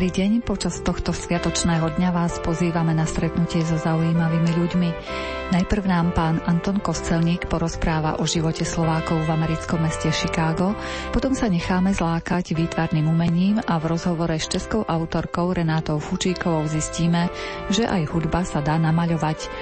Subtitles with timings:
[0.00, 4.90] Dobrý deň, počas tohto sviatočného dňa vás pozývame na stretnutie so zaujímavými ľuďmi.
[5.52, 10.72] Najprv nám pán Anton Kostelník porozpráva o živote Slovákov v americkom meste Chicago,
[11.12, 17.28] potom sa necháme zlákať výtvarným umením a v rozhovore s českou autorkou Renátou Fučíkovou zistíme,
[17.68, 19.52] že aj hudba sa dá namaľovať.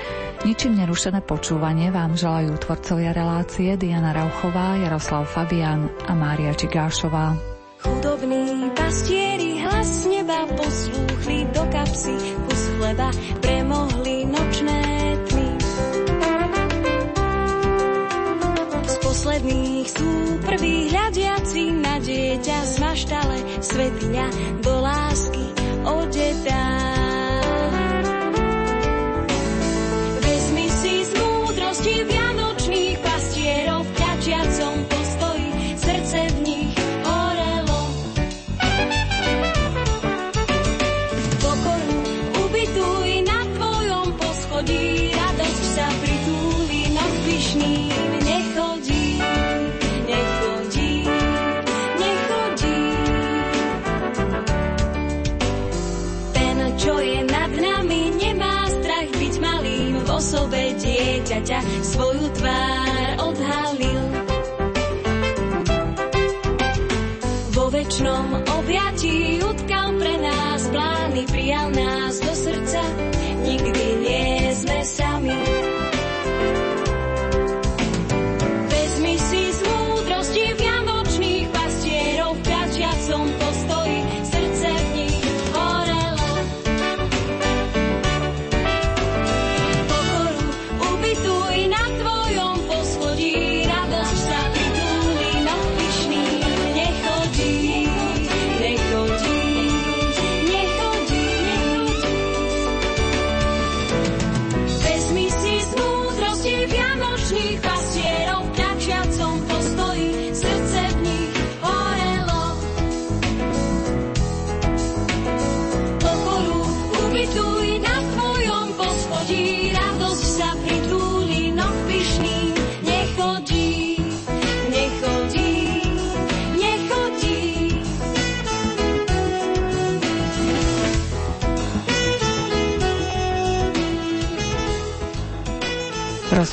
[0.47, 7.35] Ničím nerušené počúvanie vám želajú tvorcovia relácie Diana Rauchová, Jaroslav Fabian a Mária Čigášová.
[7.83, 9.28] Hlas neba
[10.57, 12.15] poslúchli do kapsy
[12.47, 13.09] kus chleba,
[13.43, 14.99] premohli nočné
[19.29, 20.11] posledných sú
[20.47, 24.27] prví hľadiaci na dieťa z maštale, svetiňa
[24.63, 25.45] do lásky
[25.87, 27.08] odetá.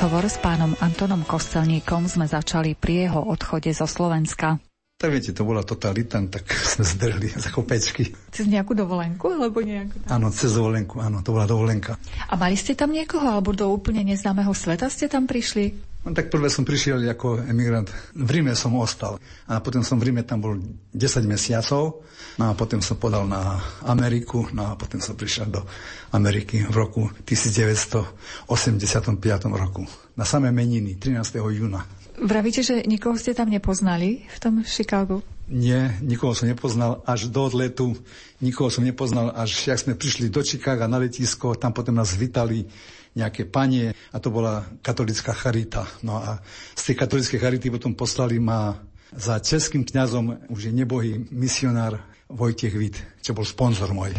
[0.05, 4.61] Rozhovor s pánom Antonom Kostelníkom sme začali pri jeho odchode zo Slovenska.
[5.01, 6.45] Tak viete, to bola totalita, tak
[6.77, 8.13] sme zdrhli za kopečky.
[8.29, 10.05] Cez nejakú dovolenku, alebo nejakú?
[10.05, 11.97] Áno, cez dovolenku, áno, to bola dovolenka.
[12.29, 15.73] A mali ste tam niekoho, alebo do úplne neznámeho sveta ste tam prišli?
[16.05, 17.89] No, tak prvé som prišiel ako emigrant.
[18.13, 19.17] V Ríme som ostal.
[19.49, 20.61] A potom som v Ríme tam bol
[20.93, 22.05] 10 mesiacov.
[22.37, 24.45] No a potom som podal na Ameriku.
[24.53, 25.65] No a potom som prišiel do
[26.13, 28.45] Ameriky v roku 1985
[29.49, 29.89] roku.
[30.13, 31.41] Na samé meniny, 13.
[31.41, 31.81] júna.
[32.15, 35.19] Vravíte, že nikoho ste tam nepoznali v tom Chicagu?
[35.49, 37.97] Nie, nikoho som nepoznal až do odletu.
[38.39, 42.65] Nikoho som nepoznal až, jak sme prišli do Chicaga na letisko, tam potom nás vitali
[43.15, 45.87] nejaké panie a to bola katolická charita.
[46.03, 46.43] No a
[46.75, 48.75] z tej katolickej charity potom poslali ma
[49.15, 54.11] za českým kňazom už je nebohý misionár Vojtech Vít, čo bol sponzor môj.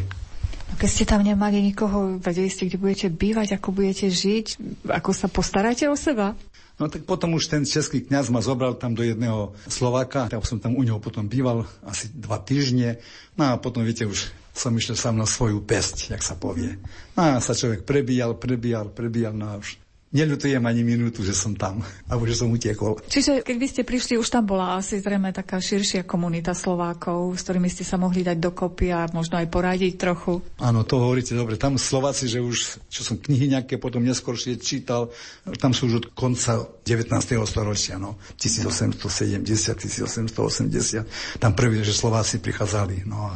[0.67, 4.47] No keď ste tam nemali nikoho, vedeli ste, kde budete bývať, ako budete žiť,
[4.91, 6.35] ako sa postaráte o seba?
[6.77, 10.61] No tak potom už ten český kňaz ma zobral tam do jedného Slováka, tak som
[10.61, 13.01] tam u neho potom býval asi dva týždne.
[13.33, 16.81] No a potom, viete, už som išiel sám na svoju pesť, jak sa povie.
[17.13, 21.59] No a sa človek prebíjal, prebíjal, prebíjal, no a už Neľutujem ani minútu, že som
[21.59, 23.03] tam, alebo že som utiekol.
[23.11, 27.43] Čiže keď by ste prišli, už tam bola asi zrejme taká širšia komunita Slovákov, s
[27.45, 30.39] ktorými ste sa mohli dať dokopy a možno aj poradiť trochu.
[30.63, 31.59] Áno, to hovoríte dobre.
[31.59, 35.11] Tam Slováci, že už, čo som knihy nejaké potom neskôršie čítal,
[35.59, 37.11] tam sú už od konca 19.
[37.45, 41.43] storočia, no, 1870, 1880.
[41.43, 43.03] Tam prvé, že Slováci prichádzali.
[43.05, 43.35] No a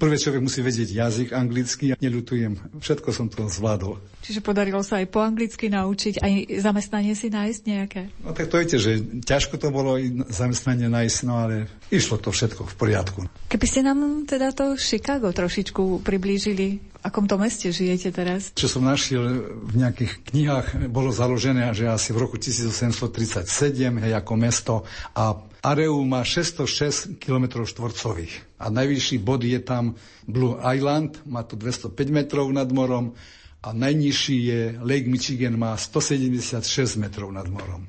[0.00, 4.00] Prvé človek musí vedieť jazyk anglicky a neľutujem, všetko som to zvládol.
[4.24, 6.32] Čiže podarilo sa aj po anglicky naučiť, aj
[6.64, 8.08] zamestnanie si nájsť nejaké?
[8.24, 10.00] No tak to viete, že ťažko to bolo
[10.32, 13.20] zamestnanie nájsť, no ale išlo to všetko v poriadku.
[13.52, 18.56] Keby ste nám teda to Chicago trošičku priblížili, v akom to meste žijete teraz?
[18.56, 23.44] Čo som našiel v nejakých knihách, bolo založené, že asi v roku 1837,
[24.00, 24.74] hej, ako mesto
[25.12, 29.92] a Areu má 606 km štvorcových a najvyšší bod je tam
[30.24, 33.12] Blue Island, má to 205 metrov nad morom
[33.60, 36.64] a najnižší je Lake Michigan, má 176
[36.96, 37.84] metrov nad morom.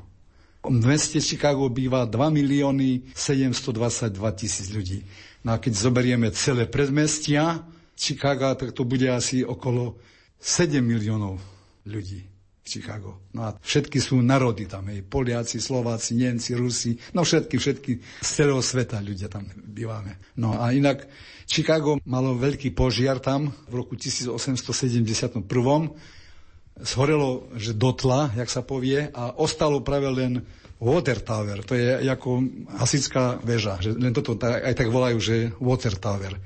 [0.68, 5.08] V meste Chicago býva 2 milióny 722 tisíc ľudí.
[5.48, 7.64] No a keď zoberieme celé predmestia
[7.96, 9.96] Chicago, tak to bude asi okolo
[10.44, 11.40] 7 miliónov
[11.88, 12.31] ľudí
[12.72, 13.28] Chicago.
[13.36, 17.92] No a všetky sú národy tam, hej, Poliaci, Slováci, Nemci, Rusi, no všetky, všetky
[18.24, 20.24] z celého sveta ľudia tam bývame.
[20.40, 21.04] No a inak
[21.44, 25.44] Chicago malo veľký požiar tam v roku 1871
[26.82, 30.42] zhorelo, že dotla, jak sa povie, a ostalo práve len
[30.82, 32.42] Water Tower, to je ako
[32.74, 36.42] hasická väža, že len toto aj tak volajú, že Water Tower.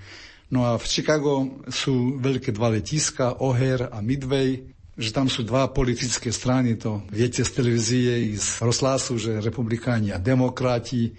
[0.51, 5.67] No a v Chicago sú veľké dva letiska, O'Hare a Midway, že tam sú dva
[5.67, 11.11] politické strany, to viete z televízie i z rozhlasu, že republikáni a demokrati.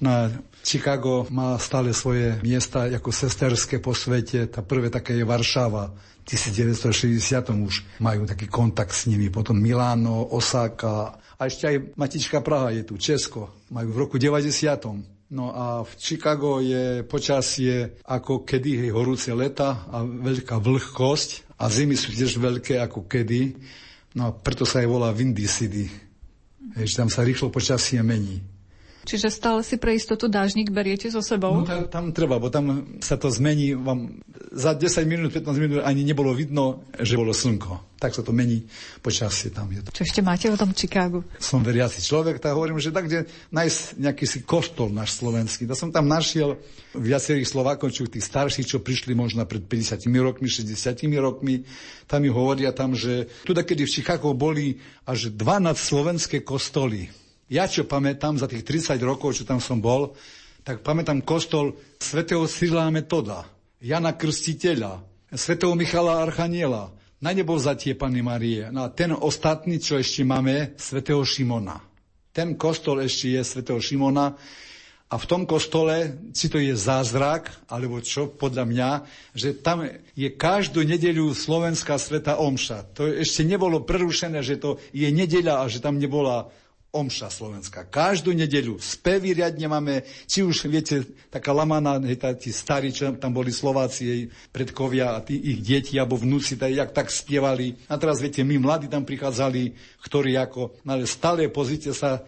[0.00, 0.20] No a
[0.64, 4.48] Chicago má stále svoje miesta ako sesterské po svete.
[4.48, 5.92] Tá prvé také je Varšava.
[6.28, 7.24] 1960
[7.64, 9.32] už majú taký kontakt s nimi.
[9.32, 13.64] Potom Miláno, Osaka a ešte aj Matička Praha je tu, Česko.
[13.72, 15.32] Majú v roku 90.
[15.32, 21.64] No a v Chicago je počasie ako kedy, hej, horúce leta a veľká vlhkosť a
[21.66, 23.58] zimy sú tiež veľké ako kedy.
[24.14, 25.90] No a preto sa aj volá Windy City.
[26.78, 28.38] Že tam sa rýchlo počasie mení.
[29.08, 31.56] Čiže stále si pre istotu dážnik beriete so sebou?
[31.56, 33.72] No tam, tam treba, bo tam sa to zmení.
[33.72, 34.20] Vám
[34.52, 37.96] za 10 minút, 15 minút ani nebolo vidno, že bolo slnko.
[37.96, 38.68] Tak sa to mení
[39.00, 39.72] počasie tam.
[39.72, 39.90] Je to.
[39.96, 41.24] Čo ešte máte o tom Chicagu?
[41.40, 45.64] Som veriaci človek, tak hovorím, že tak, kde nájsť nejaký si kostol náš slovenský.
[45.64, 46.60] To som tam našiel
[46.92, 50.76] viacerých Slovákov, či tých starších, čo prišli možno pred 50 rokmi, 60
[51.16, 51.64] rokmi.
[52.04, 54.76] Tam mi hovoria tam, že tu kedy v Chicago boli
[55.08, 57.08] až 12 slovenské kostoly
[57.48, 60.12] ja čo pamätám za tých 30 rokov, čo tam som bol,
[60.62, 63.48] tak pamätám kostol svätého Cyrila Metoda,
[63.80, 65.00] Jana Krstiteľa,
[65.32, 68.70] svätého Michala Archaniela, na nebo zatie Pany Marie.
[68.70, 71.82] No a ten ostatný, čo ešte máme, svätého Šimona.
[72.30, 74.38] Ten kostol ešte je svätého Šimona,
[75.08, 78.90] a v tom kostole, či to je zázrak, alebo čo, podľa mňa,
[79.32, 82.92] že tam je každú nedeľu Slovenská sveta omša.
[82.92, 86.52] To ešte nebolo prerušené, že to je nedeľa a že tam nebola
[86.88, 87.84] omša slovenská.
[87.92, 89.94] Každú nedeľu spevy riadne máme,
[90.24, 95.12] či už viete, taká lamana, hej, tá, tí starí, čo tam boli Slováci, jej predkovia
[95.12, 97.76] a tí ich deti alebo vnúci, tak, jak tak spievali.
[97.92, 102.24] A teraz viete, my mladí tam prichádzali, ktorí ako, ale stále pozície sa,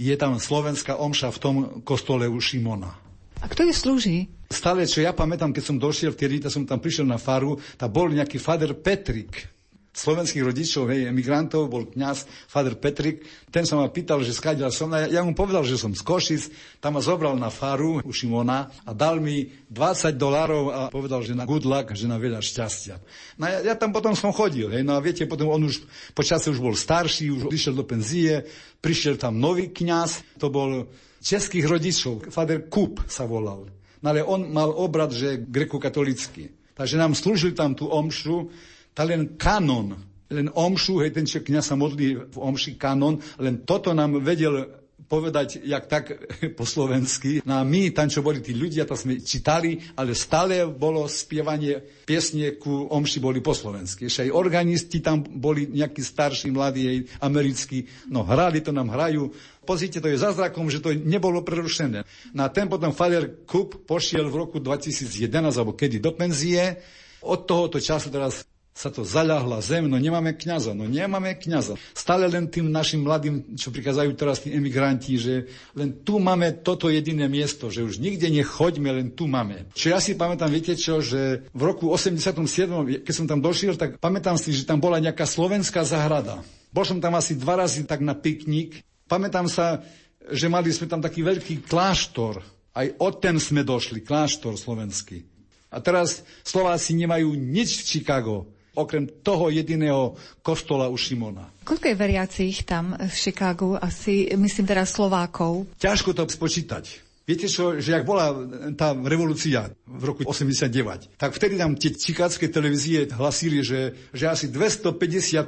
[0.00, 2.96] je tam slovenská omša v tom kostole u Šimona.
[3.38, 4.16] A kto je slúži?
[4.48, 8.08] Stále, čo ja pamätám, keď som došiel vtedy, som tam prišiel na faru, tam bol
[8.08, 9.57] nejaký fader Petrik
[9.94, 13.24] slovenských rodičov, hej, emigrantov, bol kňaz Fader Petrik.
[13.50, 14.92] Ten sa ma pýtal, že skáďal som.
[14.94, 16.42] Ja, ja mu povedal, že som z Košic,
[16.78, 21.34] tam ma zobral na faru u Šimona a dal mi 20 dolárov a povedal, že
[21.34, 23.00] na good luck, že na veľa šťastia.
[23.40, 25.82] No ja, ja tam potom som chodil, hej, no a viete, potom on už
[26.14, 28.46] počasie už bol starší, už išiel do penzie,
[28.78, 30.86] prišiel tam nový kňaz, to bol
[31.18, 33.66] českých rodičov, Fader Kup sa volal.
[33.98, 36.54] No ale on mal obrad, že grekokatolický.
[36.78, 38.54] Takže nám slúžil tam tú omšu,
[38.98, 39.94] tá len kanon,
[40.26, 44.66] len omšu, hej, ten čo kniaz sa modlí v omši kanon, len toto nám vedel
[45.06, 46.04] povedať, jak tak
[46.58, 47.40] po slovensky.
[47.46, 51.78] No a my, tam, čo boli tí ľudia, to sme čítali, ale stále bolo spievanie
[52.02, 54.10] piesne ku omši boli po slovensky.
[54.10, 57.86] Ešte aj organisti tam boli nejakí starší, mladí, aj americkí.
[58.10, 59.30] No hrali, to nám hrajú.
[59.62, 62.02] Pozrite, to je zázrakom, že to nebolo prerušené.
[62.34, 66.82] Na no ten potom Father Kup pošiel v roku 2011, alebo kedy do penzie.
[67.22, 68.42] Od tohoto času teraz
[68.78, 71.74] sa to zaľahla zem, no nemáme kňaza, no nemáme kňaza.
[71.98, 76.86] Stále len tým našim mladým, čo prikazajú teraz tí emigranti, že len tu máme toto
[76.86, 79.66] jediné miesto, že už nikde nechoďme, len tu máme.
[79.74, 83.98] Čo ja si pamätám, viete čo, že v roku 87, keď som tam došiel, tak
[83.98, 86.38] pamätám si, že tam bola nejaká slovenská zahrada.
[86.70, 88.86] Bol som tam asi dva razy tak na piknik.
[89.10, 89.82] Pamätám sa,
[90.30, 92.46] že mali sme tam taký veľký kláštor.
[92.78, 95.26] Aj od ten sme došli, kláštor slovenský.
[95.74, 101.50] A teraz Slováci nemajú nič v Chicago okrem toho jediného kostola u Šimona.
[101.66, 103.74] Koľko je veriacich tam v Chicagu?
[103.74, 105.66] Asi, myslím teraz Slovákov.
[105.82, 107.08] Ťažko to spočítať.
[107.28, 108.32] Viete čo, že ak bola
[108.72, 114.48] tá revolúcia v roku 89, tak vtedy tam tie čikátske televízie hlasili, že, že asi
[114.48, 114.96] 250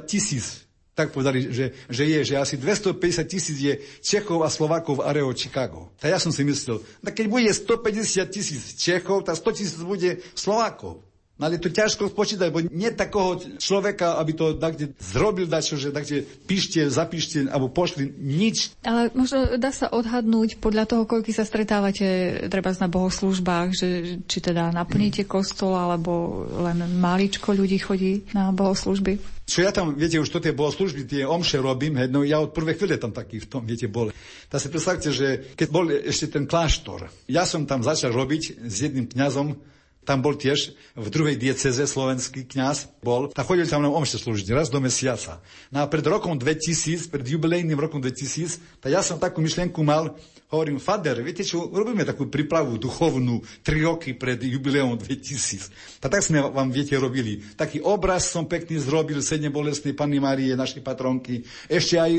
[0.05, 3.73] tisíc tak povedali, že, že je, že asi 250 tisíc je
[4.03, 5.89] Čechov a Slovákov v areo Chicago.
[5.97, 10.19] Tak ja som si myslel, tak keď bude 150 tisíc Čechov, tak 100 tisíc bude
[10.35, 11.01] Slovákov.
[11.41, 15.89] No ale to ťažko spočítať, bo nie takého človeka, aby to takde zrobil dačo, že
[15.89, 18.77] takde píšte, zapíšte, alebo pošli nič.
[18.85, 23.87] Ale možno dá sa odhadnúť podľa toho, koľko sa stretávate treba na bohoslúžbách, že
[24.29, 29.17] či teda naplníte kostol, alebo len maličko ľudí chodí na bohoslúžby.
[29.49, 32.53] Čo ja tam, viete, už to tie služby, tie omše robím, hej, no ja od
[32.53, 34.13] prvej chvíle tam taký v tom, viete, bol.
[34.45, 38.75] Tak si predstavte, že keď bol ešte ten kláštor, ja som tam začal robiť s
[38.85, 39.57] jedným kňazom,
[40.01, 43.29] tam bol tiež v druhej dieceze slovenský kňaz bol.
[43.29, 45.37] Tak chodili tam na omše slúžiť raz do mesiaca.
[45.69, 50.17] No a pred rokom 2000, pred jubilejným rokom 2000, tak ja som takú myšlienku mal,
[50.49, 56.01] hovorím, Fader, viete čo, robíme takú prípravu duchovnú tri roky pred jubileom 2000.
[56.01, 57.39] Tak tak sme vám, viete, robili.
[57.55, 61.45] Taký obraz som pekný zrobil, sedne bolestnej Panny Marie, našej patronky.
[61.69, 62.11] Ešte aj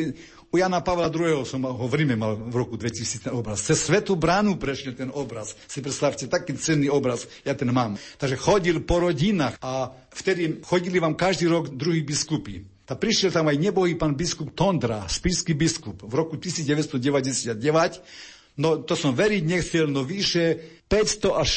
[0.53, 1.49] u Jana Pavla II.
[1.49, 3.65] som ho v Ríme mal v roku 2000 ten obraz.
[3.65, 5.57] Cez Svetú bránu prešiel ten obraz.
[5.65, 7.97] Si predstavte, taký cenný obraz ja ten mám.
[8.21, 12.69] Takže chodil po rodinách a vtedy chodili vám každý rok druhý biskupy.
[12.93, 17.57] A prišiel tam aj nebohý pán biskup Tondra, spísky biskup, v roku 1999.
[18.61, 20.61] No to som veriť nechcel, no vyše
[20.93, 21.49] 500 až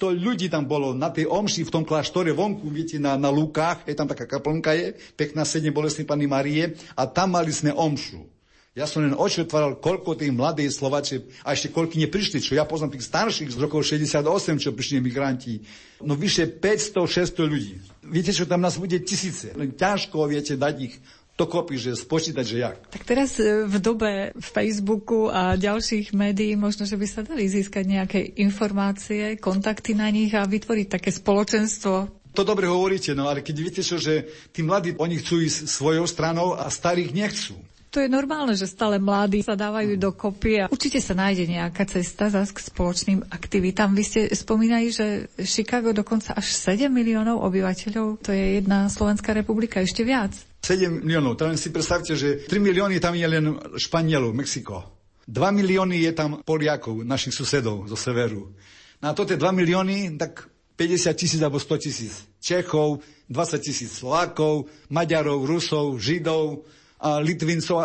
[0.00, 3.84] 600 ľudí tam bolo na tej omši v tom kláštore vonku, viete, na, na lúkach,
[3.84, 8.37] je tam taká kaplnka je, pekná sedne bolestnej Pany Marie a tam mali sme omšu.
[8.76, 12.62] Ja som len oči otváral, koľko tých mladých Slovačiek, a ešte koľky neprišli, čo ja
[12.62, 14.22] poznám tých starších z rokov 68,
[14.62, 15.58] čo prišli migranti.
[16.04, 17.74] No vyše 500-600 ľudí.
[18.06, 19.50] Viete, čo tam nás bude tisíce.
[19.58, 20.94] Len ťažko, viete, dať ich
[21.38, 22.76] dokopy, že spočítať, že jak.
[22.90, 27.86] Tak teraz e, v dobe Facebooku a ďalších médií možno, že by sa dali získať
[27.86, 33.56] nejaké informácie, kontakty na nich a vytvoriť také spoločenstvo to dobre hovoríte, no ale keď
[33.58, 37.58] viete čo, že tí mladí, oni chcú ísť svojou stranou a starých nechcú.
[37.88, 42.28] To je normálne, že stále mladí sa dávajú dokopy a určite sa nájde nejaká cesta
[42.28, 43.96] zase k spoločným aktivitám.
[43.96, 49.80] Vy ste spomínali, že Chicago dokonca až 7 miliónov obyvateľov, to je jedna Slovenská republika,
[49.80, 50.36] ešte viac.
[50.60, 54.84] 7 miliónov, tam si predstavte, že 3 milióny tam je len Španielov, Mexiko.
[55.24, 58.52] 2 milióny je tam Poliakov, našich susedov zo severu.
[59.00, 60.44] Na to tie 2 milióny, tak
[60.76, 63.02] 50 tisíc alebo 100 tisíc Čechov,
[63.32, 66.62] 20 tisíc Slovákov, Maďarov, Rusov, Židov,
[66.98, 67.78] a Litvincov,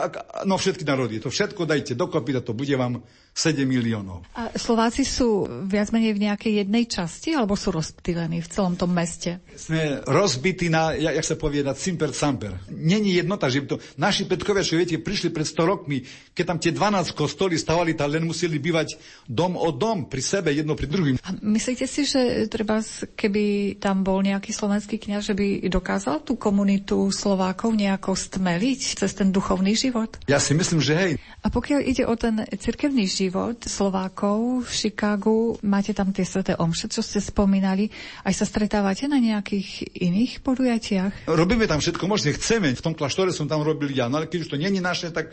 [0.50, 1.22] no všetky národy.
[1.22, 2.98] To všetko dajte dokopy to bude vám
[3.34, 4.22] 7 miliónov.
[4.38, 8.94] A Slováci sú viac menej v nejakej jednej časti, alebo sú rozptýlení v celom tom
[8.94, 9.42] meste?
[9.58, 12.54] Sme rozbití na, jak sa povie, na cimper samper.
[12.70, 16.06] Není jednota, že to naši predkovia, čo viete, prišli pred 100 rokmi,
[16.38, 20.54] keď tam tie 12 kostoli stavali, tak len museli bývať dom o dom pri sebe,
[20.54, 21.16] jedno pri druhým.
[21.26, 22.86] A myslíte si, že treba,
[23.18, 29.18] keby tam bol nejaký slovenský kňaz, že by dokázal tú komunitu Slovákov nejako stmeliť cez
[29.18, 30.22] ten duchovný život?
[30.30, 31.12] Ja si myslím, že hej.
[31.42, 35.56] A pokiaľ ide o ten cirkevný život, život Slovákov v Chicagu.
[35.64, 37.88] Máte tam tie sveté omše, čo ste spomínali.
[38.28, 41.32] Aj sa stretávate na nejakých iných podujatiach?
[41.32, 42.76] Robíme tam všetko možné, chceme.
[42.76, 45.32] V tom kláštore som tam robil ja, no ale keď už to není naše, tak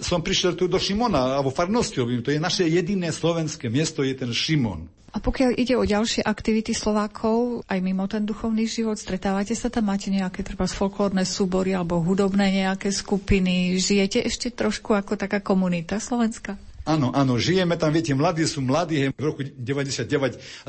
[0.00, 2.24] som prišiel tu do Šimona, alebo farnosti robím.
[2.24, 4.88] To je naše jediné slovenské miesto, je ten Šimon.
[5.16, 9.88] A pokiaľ ide o ďalšie aktivity Slovákov, aj mimo ten duchovný život, stretávate sa tam,
[9.88, 15.96] máte nejaké treba folklórne súbory alebo hudobné nejaké skupiny, žijete ešte trošku ako taká komunita
[16.04, 16.65] slovenská?
[16.86, 20.06] Áno, áno, žijeme tam, viete, mladí sú mladí, v roku 99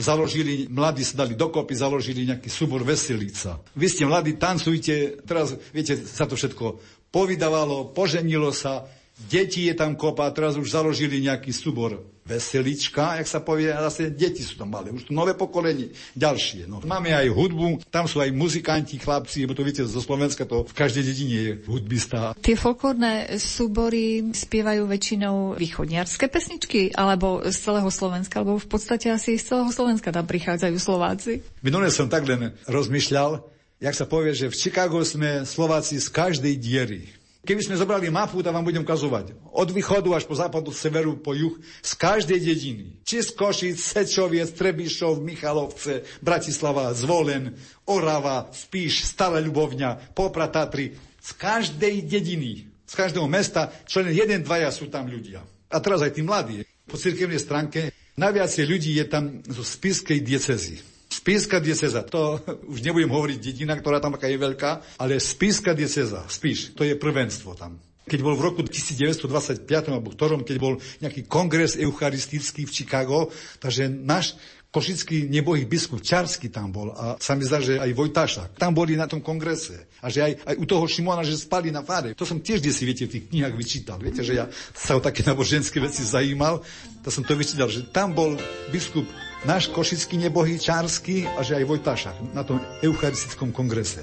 [0.02, 3.62] založili, mladí sa dali dokopy, založili nejaký súbor Veselica.
[3.78, 6.82] Vy ste mladí, tancujte, teraz, viete, sa to všetko
[7.14, 8.84] povydávalo, poženilo sa,
[9.18, 14.12] Deti je tam kopa, teraz už založili nejaký súbor veselička, jak sa povie, a zase
[14.12, 16.68] deti sú tam malé, už to nové pokolenie, ďalšie.
[16.68, 16.84] No.
[16.84, 20.74] Máme aj hudbu, tam sú aj muzikanti, chlapci, lebo to viete, zo Slovenska to v
[20.76, 22.36] každej dedine je hudbista.
[22.44, 29.40] Tie folklórne súbory spievajú väčšinou východniarské pesničky, alebo z celého Slovenska, alebo v podstate asi
[29.40, 31.40] z celého Slovenska tam prichádzajú Slováci.
[31.64, 33.40] Minulé som tak len rozmýšľal,
[33.80, 37.08] jak sa povie, že v Chicago sme Slováci z každej diery.
[37.46, 39.38] Keby sme zobrali mapu, tak vám budem ukazovať.
[39.54, 42.98] Od východu až po západu, severu, po juh, z každej dediny.
[43.06, 47.54] Či z Košic, Sečoviec, Trebišov, Michalovce, Bratislava, Zvolen,
[47.88, 50.98] Orava, Spíš, Stará Ľubovňa, Popra Tatry.
[51.22, 55.44] Z každej dediny, z každého mesta, čo len jeden, dvaja sú tam ľudia.
[55.68, 56.64] A teraz aj tí mladí.
[56.88, 60.97] Po cirkevnej stránke najviac ľudí je tam zo spiskej diecezy.
[61.28, 62.40] Spíska dieceza, to
[62.72, 66.96] už nebudem hovoriť dedina, ktorá tam taká je veľká, ale Spíska dieceza, spíš, to je
[66.96, 67.76] prvenstvo tam.
[68.08, 73.28] Keď bol v roku 1925 alebo ktorom, keď bol nejaký kongres eucharistický v Chicago,
[73.60, 74.40] takže náš
[74.72, 78.50] košický nebohý biskup Čarsky tam bol a sa mi zdá, že aj Vojtašak.
[78.56, 79.92] Tam boli na tom kongrese.
[80.00, 82.16] A že aj, aj u toho Šimona, že spali na fáre.
[82.16, 84.00] To som tiež si viete, v tých knihách vyčítal.
[84.00, 86.64] Viete, že ja sa o také náboženské veci zajímal.
[87.04, 88.40] To som to vyčítal, že tam bol
[88.72, 89.04] biskup
[89.46, 94.02] náš košický nebohý Čársky a že aj Vojtaša na tom eucharistickom kongrese.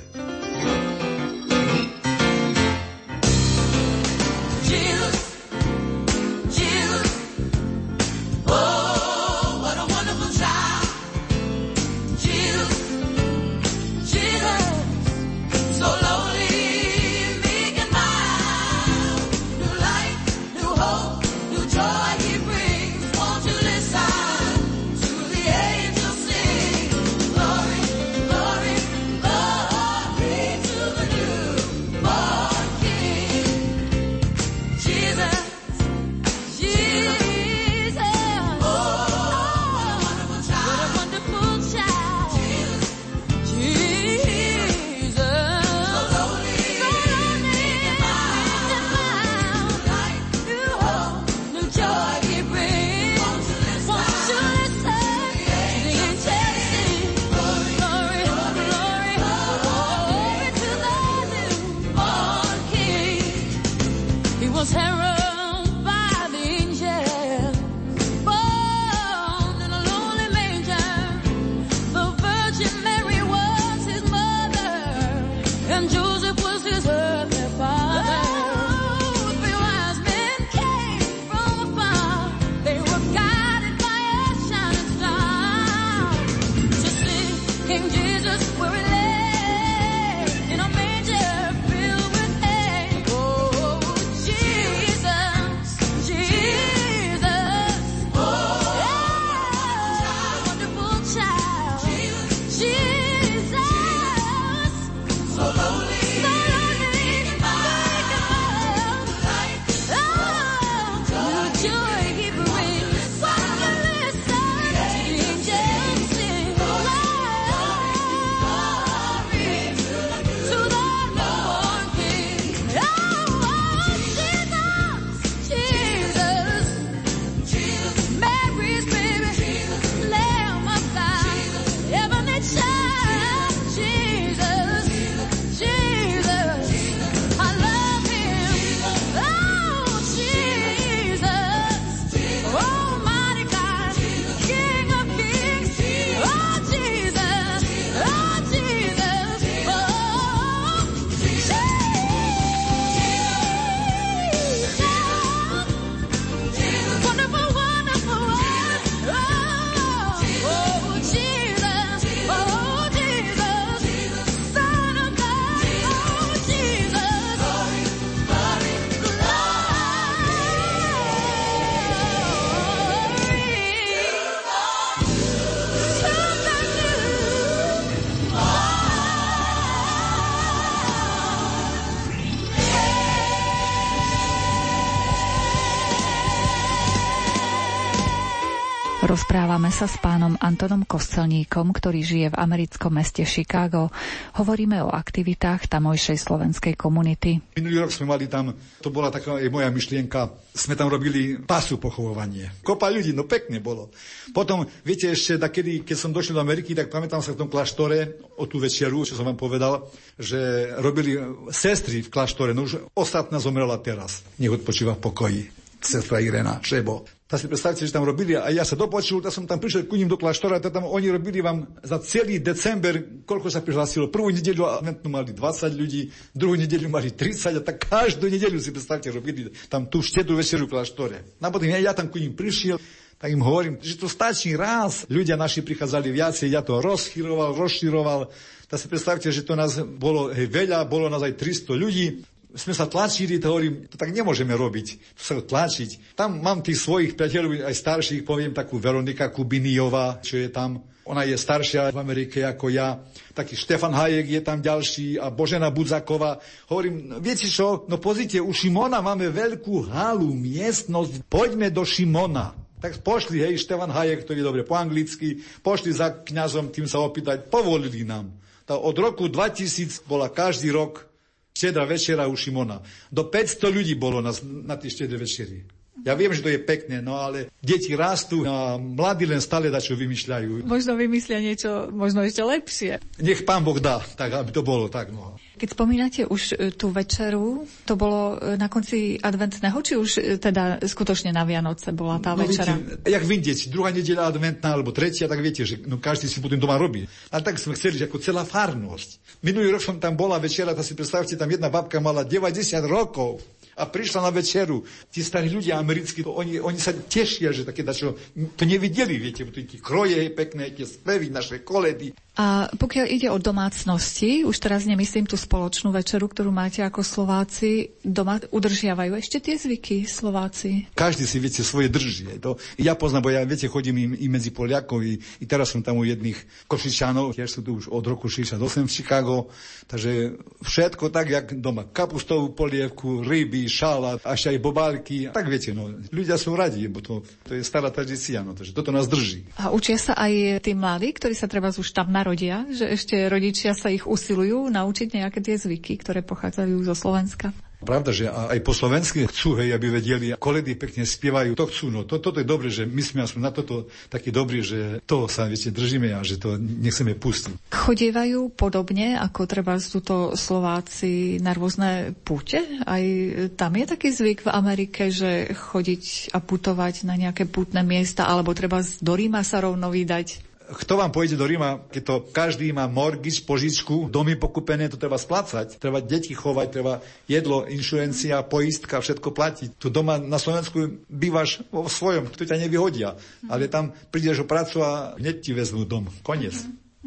[189.75, 193.91] Sa s pánom Antonom Kostelníkom, ktorý žije v americkom meste Chicago.
[194.39, 197.43] Hovoríme o aktivitách tamojšej slovenskej komunity.
[197.59, 201.83] Minulý rok sme mali tam, to bola taká aj moja myšlienka, sme tam robili pasu
[201.83, 202.63] pochovovanie.
[202.63, 203.91] Kopa ľudí, no pekne bolo.
[204.31, 208.23] Potom, viete, ešte takedy, keď som došiel do Ameriky, tak pamätám sa v tom kláštore
[208.39, 211.19] o tú večeru, čo som vám povedal, že robili
[211.51, 214.23] sestry v kláštore, no už ostatná zomrela teraz.
[214.39, 215.41] Nech odpočíva v pokoji
[215.83, 217.14] sestra Irena Šebo.
[217.25, 219.97] Tak si predstavte, že tam robili a ja sa dopočul, tak som tam prišiel ku
[219.97, 224.13] ním do kláštora, tak tam oni robili vám za celý december, koľko sa prihlásilo.
[224.13, 228.77] Prvú nedeľu adventnú mali 20 ľudí, druhú nedeľu mali 30 a tak každú nedeľu si
[228.77, 231.17] predstavte robili tam tú štedrú večeru v kláštore.
[231.41, 232.77] A potom ja, ja tam ku ním prišiel,
[233.17, 235.09] tak im hovorím, že to stačí raz.
[235.09, 238.29] Ľudia naši prichádzali viacej, ja to rozchyroval, rozširoval.
[238.69, 242.75] Tak si predstavte, že to nás bolo hej, veľa, bolo nás aj 300 ľudí sme
[242.75, 244.87] sa tlačili, to hovorím, to tak nemôžeme robiť,
[245.19, 246.15] to sa tlačiť.
[246.15, 250.87] Tam mám tých svojich priateľov, aj starších, poviem takú Veronika Kubiniová, čo je tam.
[251.05, 252.97] Ona je staršia v Amerike ako ja.
[253.37, 256.41] Taký Štefan Hajek je tam ďalší a Božena Budzaková.
[256.73, 262.57] Hovorím, viete čo, no pozrite, u Šimona máme veľkú halu, miestnosť, poďme do Šimona.
[262.81, 267.05] Tak pošli, hej, Štefan Hajek, ktorý je dobre po anglicky, pošli za kňazom tým sa
[267.05, 268.33] opýtať, povolili nám.
[268.65, 271.14] Tak od roku 2000 bola každý rok
[271.55, 272.83] štedrá večera u Šimona.
[273.15, 274.35] Do 500 ľudí bolo na,
[274.67, 275.63] na tie štedré večery.
[276.03, 279.95] Ja viem, že to je pekné, no ale deti rastú a mladí len stále dačo
[279.95, 280.67] vymýšľajú.
[280.67, 282.99] Možno vymyslia niečo, možno ešte lepšie.
[283.23, 285.15] Nech pán Boh dá, tak aby to bolo tak.
[285.15, 285.39] No.
[285.55, 290.21] Keď spomínate už e, tú večeru, to bolo e, na konci adventného, či už e,
[290.43, 292.75] teda skutočne na Vianoce bola tá no, večera?
[292.75, 296.59] Viete, jak vidieť, druhá nedeľa adventná alebo tretia, tak viete, že no, každý si potom
[296.59, 297.07] doma robí.
[297.31, 299.41] Ale tak sme chceli, že ako celá farnosť.
[299.47, 303.39] Minulý rok som tam bola večera, tak si predstavte, tam jedna babka mala 90 rokov
[303.77, 304.83] a prišla na večeru.
[305.11, 308.15] Tí starí ľudia americkí, to oni, oni sa tešia, že také dačo,
[308.55, 312.15] to nevideli, viete, tie kroje pekné, tie spevy, naše koledy.
[312.35, 317.95] A pokiaľ ide o domácnosti, už teraz nemyslím tú spoločnú večeru, ktorú máte ako Slováci,
[318.03, 320.91] doma udržiavajú ešte tie zvyky Slováci?
[320.99, 322.27] Každý si, viete, svoje drží.
[322.43, 325.79] To, ja poznám, bo ja, viete, chodím i, i medzi Poliakov, i, i teraz som
[325.79, 329.47] tam u jedných Košičanov, tiež sú tu už od roku 68 v Chicago,
[329.87, 331.87] takže všetko tak, jak doma.
[331.87, 335.31] Kapustovú polievku, ryby, šalát, až aj bobálky.
[335.31, 338.91] Tak viete, no, ľudia sú radi, bo to, to je stará tradícia, no, takže toto
[338.91, 339.47] nás drží.
[339.55, 343.77] A učia sa aj tí mladí, ktorí sa treba už tam narodia, že ešte rodičia
[343.77, 347.53] sa ich usilujú naučiť nejaké tie zvyky, ktoré pochádzajú zo Slovenska?
[347.85, 351.93] Pravda, že aj po slovensky chcú, hej, aby vedeli, koledy pekne spievajú, to chcú.
[351.93, 355.29] No to, toto je dobre, že my sme aspoň na toto takí dobrí, že to
[355.29, 357.77] sa viete, držíme a že to nechceme pustiť.
[357.77, 362.65] Chodievajú podobne, ako treba túto Slováci na rôzne púte?
[362.89, 363.05] Aj
[363.53, 368.57] tam je taký zvyk v Amerike, že chodiť a putovať na nejaké putné miesta, alebo
[368.57, 370.54] treba do Ríma sa rovno vydať?
[370.65, 375.21] Kto vám pôjde do Ríma, keď to každý má mortgage, požičku, domy pokupené, to treba
[375.21, 375.77] splácať.
[375.77, 379.69] Treba deti chovať, treba jedlo, inšurencia, poistka, všetko platiť.
[379.77, 383.13] Tu doma na Slovensku bývaš vo svojom, to ťa nevyhodia.
[383.53, 386.09] Ale tam prídeš o prácu a hneď ti vezmú dom.
[386.25, 386.57] Koniec.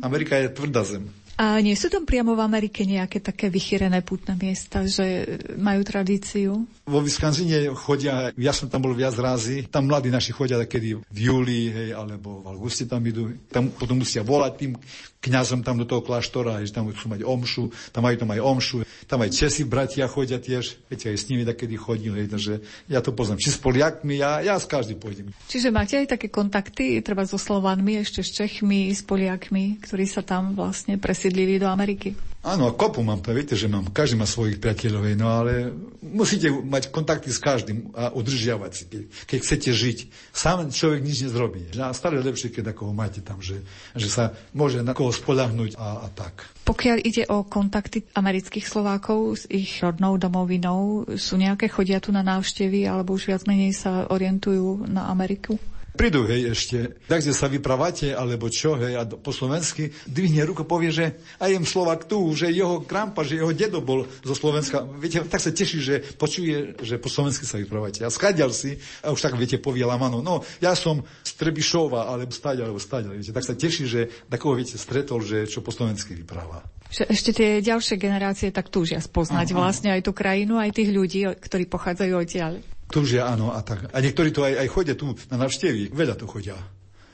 [0.05, 1.09] Amerika je tvrdá zem.
[1.37, 6.65] A nie sú tam priamo v Amerike nejaké také vychýrené putné miesta, že majú tradíciu?
[6.89, 11.19] Vo Wisconsine chodia, ja som tam bol viac razy, tam mladí naši chodia kedy v
[11.21, 14.73] júli, hej, alebo v auguste tam idú, tam potom musia volať tým
[15.21, 18.77] kňazom tam do toho kláštora, že tam chcú mať omšu, tam majú tam aj omšu,
[19.09, 22.53] tam aj Česi bratia chodia tiež, viete, aj s nimi takedy chodím, hej, takže
[22.87, 23.41] ja to poznám.
[23.41, 25.33] Či s Poliakmi, ja, ja s každým pôjdem.
[25.49, 30.21] Čiže máte aj také kontakty, treba so Slovanmi, ešte s Čechmi, s Poliakmi, ktorí sa
[30.21, 32.15] tam vlastne presídlili do Ameriky?
[32.47, 35.67] Áno, kopu mám to, viete, že mám, každý má svojich priateľov, no ale
[35.99, 39.97] musíte mať kontakty s každým a udržiavať si, keď, keď chcete žiť.
[40.31, 41.67] Sám človek nič nezrobí.
[41.75, 43.59] A stále lepšie, keď ako máte tam, že,
[43.99, 46.47] že sa môže na koho spolahnuť a, a tak.
[46.63, 52.23] Pokiaľ ide o kontakty amerických Slovákov s ich rodnou domovinou, sú nejaké chodia tu na
[52.23, 55.59] návštevy alebo už viac menej sa orientujú na Ameriku?
[55.97, 60.93] Prídu, hej, ešte, takže sa vypravate, alebo čo, hej, a po slovensky dvihne ruku, povie,
[60.93, 64.85] že aj jem Slovak tu, že jeho krampa, že jeho dedo bol zo Slovenska.
[65.01, 68.05] Viete, tak sa teší, že počuje, že po slovensky sa vypravate.
[68.05, 72.29] A skadial si, a už tak, viete, povie Lamano, no, ja som z Trebišova, alebo
[72.29, 76.13] stať, alebo stať, viete, tak sa teší, že takového, viete, stretol, že čo po slovensky
[76.13, 76.61] vypráva.
[76.87, 79.57] Ešte tie ďalšie generácie tak túžia spoznať Aha.
[79.59, 82.76] vlastne aj tú krajinu, aj tých ľudí, ktorí pochádzajú odtiaľ.
[82.87, 83.51] Túžia, áno.
[83.51, 83.91] A, tak.
[83.91, 85.91] a niektorí to aj, aj chodia tu na návštevy.
[85.91, 86.55] Veľa to chodia.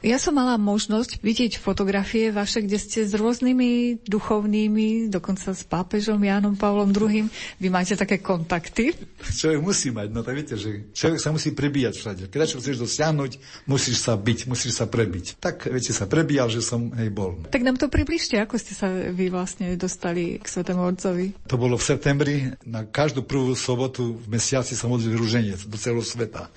[0.03, 6.19] Ja som mala možnosť vidieť fotografie vaše, kde ste s rôznymi duchovnými, dokonca s pápežom
[6.19, 7.31] Jánom Pavlom II.
[7.31, 8.91] Vy máte také kontakty?
[9.23, 12.23] Človek musí mať, no tak viete, že človek sa musí prebíjať všade.
[12.27, 13.31] Keď čo chceš dosiahnuť,
[13.63, 15.39] musíš sa byť, musíš sa prebiť.
[15.39, 17.39] Tak, viete, sa prebíjal, že som hej bol.
[17.47, 21.31] Tak nám to približte, ako ste sa vy vlastne dostali k Svetému Otcovi.
[21.47, 26.03] To bolo v septembri, na každú prvú sobotu v mesiaci sa modlil rúženec do celého
[26.03, 26.51] sveta.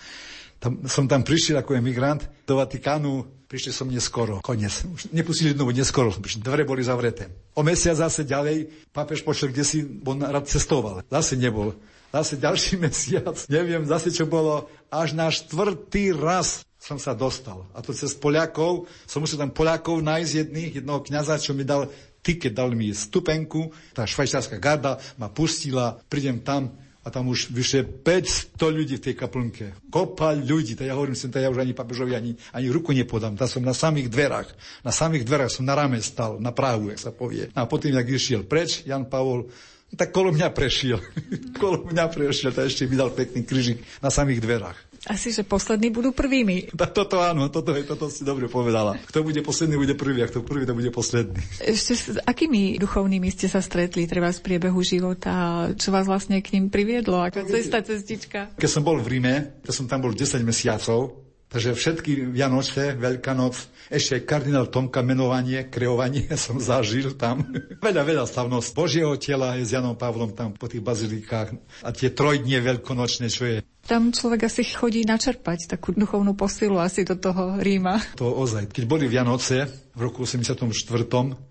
[0.58, 4.82] Tam, som tam prišiel ako emigrant do Vatikánu, prišli som neskoro, koniec.
[4.86, 6.10] Už nepustili znovu neskoro,
[6.42, 7.30] dvere boli zavreté.
[7.54, 11.06] O mesiac zase ďalej, papež pošiel kde si, bo rád cestoval.
[11.06, 11.74] Zase nebol.
[12.10, 17.66] Zase ďalší mesiac, neviem zase čo bolo, až na štvrtý raz som sa dostal.
[17.74, 21.90] A to cez Poliakov, som musel tam Poliakov nájsť jedných, jednoho kniaza, čo mi dal
[22.22, 26.74] tiket, dal mi stupenku, tá švajčiarska garda ma pustila, prídem tam,
[27.06, 29.78] a tam už vyše 500 ľudí v tej kaplnke.
[29.94, 33.38] Kopa ľudí, to ja hovorím sem, to ja už ani papežovi ani, ani ruku nepodám.
[33.38, 34.50] Tam som na samých dverách,
[34.82, 37.46] na samých dverách som na rame stal, na Prahu, jak sa povie.
[37.54, 39.46] A potom, jak išiel preč, Jan Pavol,
[39.94, 40.98] tak kolo mňa prešiel.
[41.62, 44.78] kolo mňa prešiel, to ešte mi dal pekný kryžik na samých dverách.
[45.06, 46.74] Asi, že poslední budú prvými.
[46.96, 48.96] Toto áno, toto, je, toto si dobre povedala.
[49.06, 51.38] Kto bude posledný, bude prvý, a kto prvý, to bude posledný.
[51.62, 55.68] Ešte s akými duchovnými ste sa stretli, treba z priebehu života?
[55.76, 57.20] Čo vás vlastne k ním priviedlo?
[57.20, 58.56] Ako cesta, cestička?
[58.56, 63.30] Keď som bol v Ríme, to som tam bol 10 mesiacov, Takže všetky Vianoce, Veľká
[63.30, 67.46] noc, ešte kardinál Tomka menovanie, kreovanie som zažil tam.
[67.86, 71.54] veľa, veľa slavnosť Božieho tela je s Janom Pavlom tam po tých bazilikách
[71.86, 77.06] a tie trojdnie veľkonočné, čo je tam človek asi chodí načerpať takú duchovnú posilu asi
[77.06, 78.18] do toho Ríma.
[78.18, 78.74] To ozaj.
[78.74, 79.62] Keď boli Vianoce,
[79.94, 80.66] v roku 84.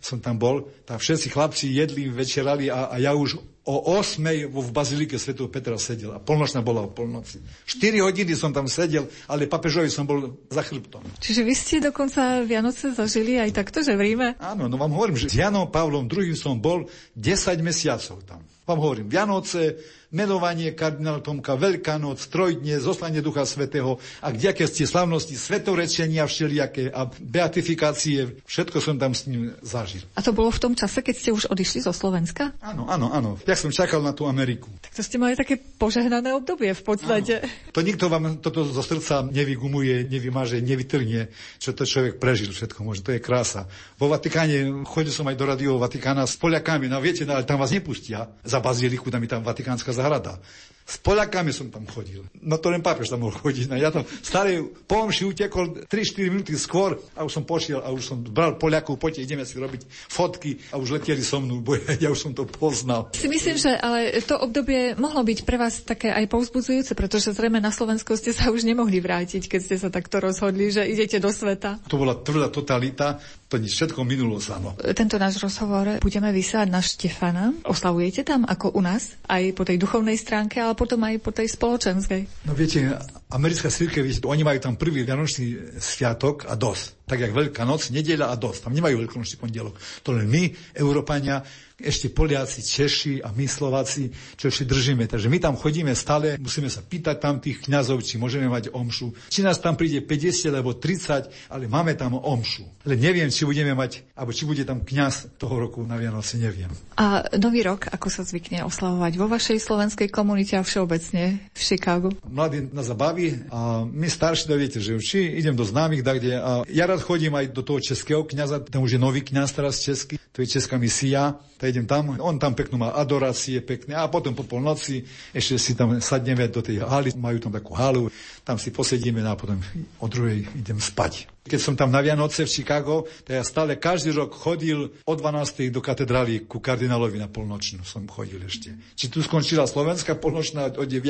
[0.04, 4.22] som tam bol, tam všetci chlapci jedli, večerali a, a ja už o 8.
[4.46, 5.34] v bazilike Sv.
[5.50, 7.42] Petra sedel a polnočná bola o polnoci.
[7.66, 11.02] 4 hodiny som tam sedel, ale papežovi som bol za chrbtom.
[11.18, 14.38] Čiže vy ste dokonca Vianoce zažili aj takto, že v Ríme?
[14.38, 16.86] Áno, no vám hovorím, že s Janom Pavlom II som bol
[17.18, 18.46] 10 mesiacov tam.
[18.66, 19.78] Vám hovorím, Vianoce,
[20.16, 26.88] menovanie kardinála Tomka, Veľká noc, trojdne, zoslanie Ducha Svetého a kdejaké ste slavnosti, svetorečenia všelijaké
[26.88, 30.08] a beatifikácie, všetko som tam s ním zažil.
[30.16, 32.56] A to bolo v tom čase, keď ste už odišli zo Slovenska?
[32.64, 33.36] Áno, áno, áno.
[33.44, 34.72] Ja som čakal na tú Ameriku.
[34.80, 37.44] Tak to ste mali také požehnané obdobie v podstate.
[37.44, 37.76] Áno.
[37.76, 41.28] To nikto vám toto zo srdca nevygumuje, nevymaže, nevytrhne,
[41.60, 42.88] čo to človek prežil všetko.
[42.88, 43.68] Môže, to je krása.
[44.00, 47.60] Vo Vatikáne, chodil som aj do radio Vatikána s Poliakami, no viete, no, ale tam
[47.60, 50.40] vás nepustia za baziliku, tam je tam vatikánska 原田
[50.86, 52.22] S Poliakami som tam chodil.
[52.46, 53.74] No to len pápež tam mohol chodiť.
[53.74, 58.06] No ja tam starý pomši utekol 3-4 minúty skôr a už som pošiel a už
[58.06, 62.14] som bral Poliakov, poďte, ideme si robiť fotky a už leteli so mnou, bo ja
[62.14, 63.10] už som to poznal.
[63.18, 67.58] Si myslím, že ale to obdobie mohlo byť pre vás také aj povzbudzujúce, pretože zrejme
[67.58, 71.34] na Slovensku ste sa už nemohli vrátiť, keď ste sa takto rozhodli, že idete do
[71.34, 71.82] sveta.
[71.90, 73.18] To bola tvrdá totalita,
[73.50, 74.78] to nič všetko minulo samo.
[74.94, 77.58] Tento náš rozhovor budeme vysielať na Štefana.
[77.66, 81.48] Oslavujete tam ako u nás, aj po tej duchovnej stránke, ale potom aj po tej
[81.50, 82.46] spoločenskej.
[82.46, 82.94] No viete,
[83.32, 87.08] americká církev, oni majú tam prvý vianočný sviatok a dosť.
[87.08, 88.70] Tak jak Veľká noc, nedeľa a dosť.
[88.70, 89.76] Tam nemajú veľkonočný pondelok.
[90.06, 91.42] To len my, Európania,
[91.76, 94.08] ešte Poliaci, Češi a my Slováci,
[94.40, 95.04] čo ešte držíme.
[95.12, 99.12] Takže my tam chodíme stále, musíme sa pýtať tam tých kňazov, či môžeme mať omšu.
[99.28, 102.64] Či nás tam príde 50 alebo 30, ale máme tam omšu.
[102.88, 106.72] Ale neviem, či budeme mať, alebo či bude tam kňaz toho roku na Vianoce, neviem.
[106.96, 112.10] A nový rok, ako sa zvykne oslavovať vo vašej slovenskej komunite a všeobecne v Chicagu?
[112.24, 116.40] Mladí nás zabaví a my starší to viete, že či idem do známych, tak kde.
[116.40, 119.84] A ja rád chodím aj do toho českého kňaza, ten už je nový kňaz teraz
[119.84, 124.06] český, to je česká misia tak idem tam, on tam peknú má adorácie pekné a
[124.06, 125.02] potom po polnoci
[125.34, 128.14] ešte si tam sadneme do tej haly, majú tam takú halu,
[128.46, 129.58] tam si posedíme a potom
[129.98, 131.35] o druhej idem spať.
[131.46, 135.70] Keď som tam na Vianoce v Chicago, tak ja stále každý rok chodil o 12.
[135.70, 138.74] do katedrály ku kardinálovi na polnočnú som chodil ešte.
[138.98, 141.06] Či tu skončila slovenská polnočná o 9.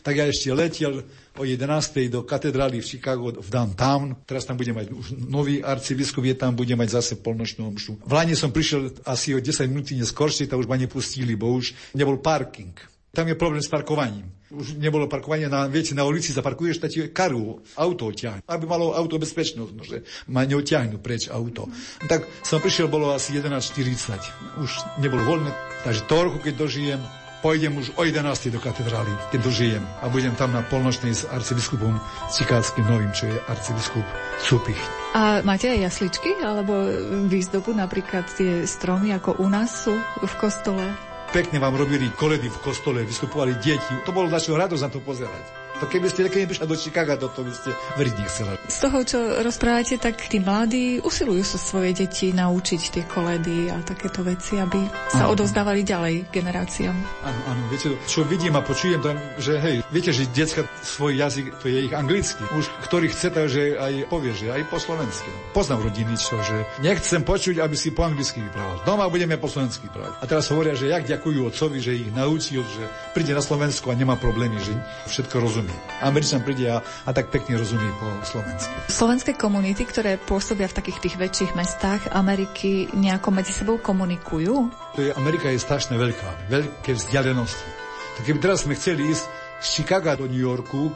[0.00, 1.04] tak ja ešte letel
[1.36, 2.08] o 11.
[2.08, 4.16] do katedrály v Chicago v downtown.
[4.24, 8.00] Teraz tam bude mať už nový arcibiskup, je tam, bude mať zase polnočnú omšu.
[8.00, 11.76] V Lani som prišiel asi o 10 minút neskôršie, tak už ma nepustili, bo už
[11.92, 12.95] nebol parking.
[13.16, 14.28] Tam je problém s parkovaním.
[14.52, 18.44] Už nebolo parkovanie na, viete, na ulici zaparkuješ, tak ti karu, auto ťahne.
[18.44, 21.64] Aby malo auto bezpečnosť, no, že ma neoťahnú preč auto.
[22.04, 24.60] Tak som prišiel, bolo asi 11.40.
[24.60, 25.48] Už nebolo voľné,
[25.80, 27.00] takže to roku, keď dožijem,
[27.40, 28.52] pôjdem už o 11.
[28.52, 31.96] do katedrály, keď dožijem a budem tam na polnočnej s arcibiskupom
[32.28, 34.04] Cikátským novým, čo je arcibiskup
[34.44, 34.82] Cupich.
[35.16, 36.84] A máte aj jasličky alebo
[37.32, 40.84] výzdobu, napríklad tie stromy, ako u nás sú v kostole?
[41.34, 43.94] Pekne vám robili koledy v kostole, vystupovali deti.
[44.06, 45.65] To bolo našou radosť na to pozerať.
[45.80, 48.54] To keby ste keď prišli do Chicaga, to, to by ste veriť nechceli.
[48.68, 53.80] Z toho, čo rozprávate, tak tí mladí usilujú sa svoje deti naučiť tie koledy a
[53.84, 54.80] takéto veci, aby
[55.12, 55.36] sa ano.
[55.36, 56.96] odozdávali ďalej generáciám.
[57.24, 61.60] Áno, áno, viete, čo vidím a počujem tam, že hej, viete, že detská svoj jazyk,
[61.60, 62.40] to je ich anglicky.
[62.56, 65.28] Už ktorý chce, že aj povie, že aj po slovensky.
[65.52, 68.80] Poznám rodiny, čo, že nechcem počuť, aby si po anglicky vyprával.
[68.88, 70.20] Doma budeme po slovensky vyprávať.
[70.20, 73.98] A teraz hovoria, že jak ďakujú otcovi, že ich naučil, že príde na Slovensku a
[73.98, 74.72] nemá problémy, že
[75.10, 75.65] všetko rozumie.
[76.02, 78.74] Američan príde a, a tak pekne rozumie po slovensky.
[78.90, 84.70] Slovenské komunity, ktoré pôsobia v takých tých väčších mestách Ameriky, nejako medzi sebou komunikujú?
[84.96, 87.68] To je, Amerika je strašne veľká, veľké vzdialenosti.
[88.16, 89.24] Tak keby teraz sme chceli ísť
[89.60, 90.92] z Chicaga do New Yorku,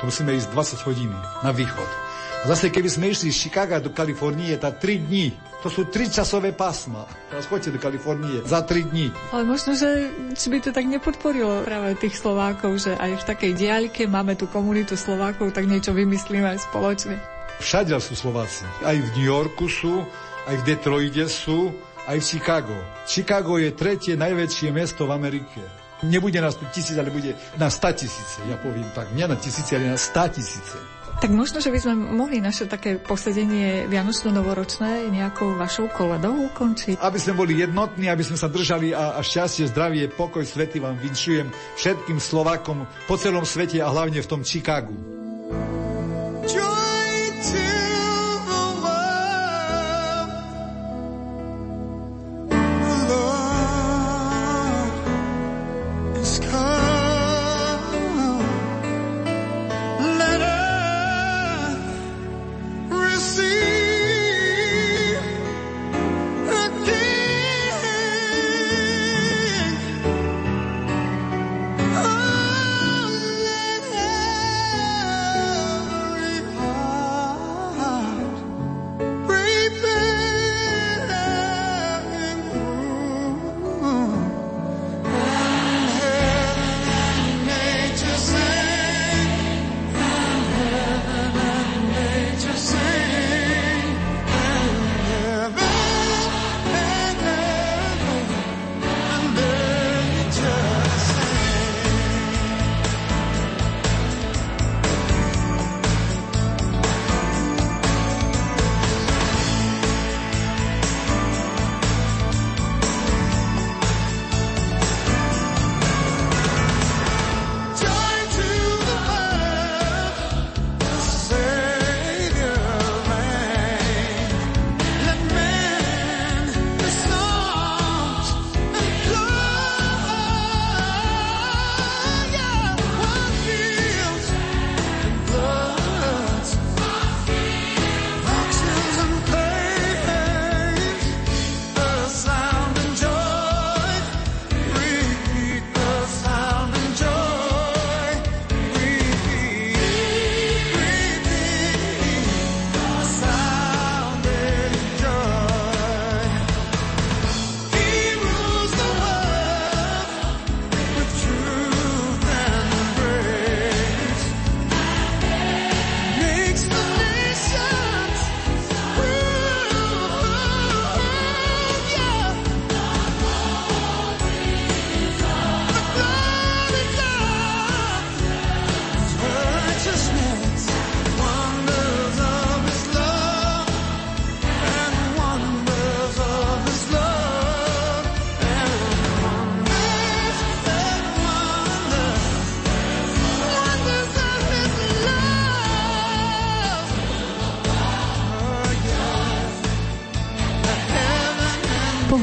[0.00, 2.03] to musíme ísť 20 hodín na východ.
[2.44, 5.32] Zase keby sme išli z Chicaga do Kalifornie, tá 3 dní,
[5.64, 7.08] to sú 3 časové pásma.
[7.32, 9.08] Teraz chodte do Kalifornie za 3 dní.
[9.32, 13.52] Ale možno, že či by to tak nepodporilo práve tých Slovákov, že aj v takej
[13.56, 17.16] diaľke máme tú komunitu Slovákov, tak niečo vymyslíme spoločne.
[17.64, 18.68] Všade sú Slováci.
[18.84, 20.04] Aj v New Yorku sú,
[20.44, 21.72] aj v Detroite sú,
[22.04, 22.76] aj v Chicago.
[23.08, 25.64] Chicago je tretie najväčšie mesto v Amerike.
[26.04, 28.44] Nebude nás tu tisíc, ale bude na 100 tisíce.
[28.52, 30.76] Ja poviem tak, nie na tisíce, ale na 100 tisíce.
[31.24, 37.00] Tak možno, že by sme mohli naše také posedenie Vianočno-novoročné nejakou vašou koledou ukončiť.
[37.00, 41.00] Aby sme boli jednotní, aby sme sa držali a, a šťastie, zdravie, pokoj, svety vám
[41.00, 41.48] vinšujem
[41.80, 44.92] všetkým Slovákom po celom svete a hlavne v tom Chicagu.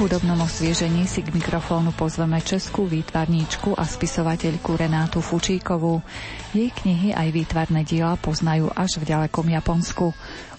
[0.01, 6.01] Hudobnom osviežení si k mikrofónu pozveme českú výtvarníčku a spisovateľku Renátu Fučíkovú.
[6.57, 10.09] Jej knihy aj výtvarné diela poznajú až v ďalekom Japonsku.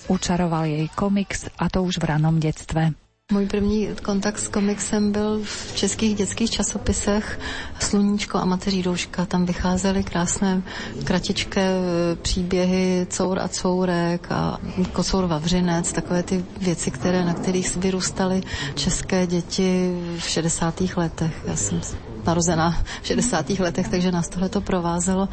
[0.06, 2.94] Učaroval jej komiks a to už v ranom detstve.
[3.32, 7.40] Můj první kontakt s komiksem byl v českých dětských časopisech
[7.80, 9.26] Sluníčko a Mateří douška.
[9.26, 10.62] Tam vycházely krásné
[11.04, 14.58] kratičké e, příběhy Cour a Courek a
[14.92, 18.42] Kocour Vavřinec, takové ty věci, které, na kterých vyrůstaly
[18.74, 20.80] české děti v 60.
[20.96, 21.42] letech.
[21.46, 21.80] Já jsem
[22.26, 23.50] narozená v 60.
[23.50, 25.28] letech, takže nás tohle to provázelo.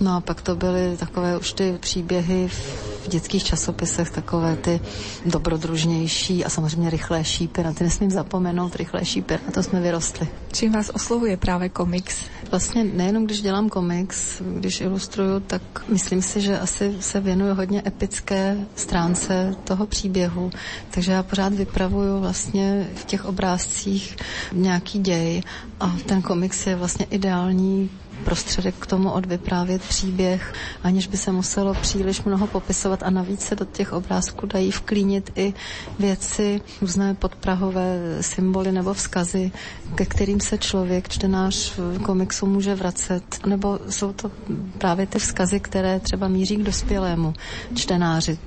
[0.00, 4.80] No a pak to byly takové už ty příběhy v dětských časopisech, takové ty
[5.26, 10.28] dobrodružnější a samozřejmě rychlé šípy, na ty nesmím zapomenout, rychlé šípy, na to jsme vyrostli.
[10.52, 12.16] Čím vás oslovuje právě komiks?
[12.50, 17.82] Vlastně nejenom když dělám komiks, když ilustruju, tak myslím si, že asi se věnuju hodně
[17.86, 20.50] epické stránce toho příběhu,
[20.90, 24.16] takže já pořád vypravuju vlastně v těch obrázcích
[24.52, 25.42] nějaký děj
[25.80, 27.90] a ten komiks je vlastně ideální
[28.24, 33.56] prostředek k tomu odvyprávět příběh, aniž by se muselo příliš mnoho popisovat a navíc se
[33.56, 35.54] do těch obrázků dají vklínit i
[35.98, 39.52] věci, různé podprahové symboly nebo vzkazy,
[39.94, 44.30] ke kterým se člověk, čtenář komiksu může vracet, nebo jsou to
[44.78, 47.34] právě ty vzkazy, které třeba míří k dospělému
[47.74, 48.38] čtenáři.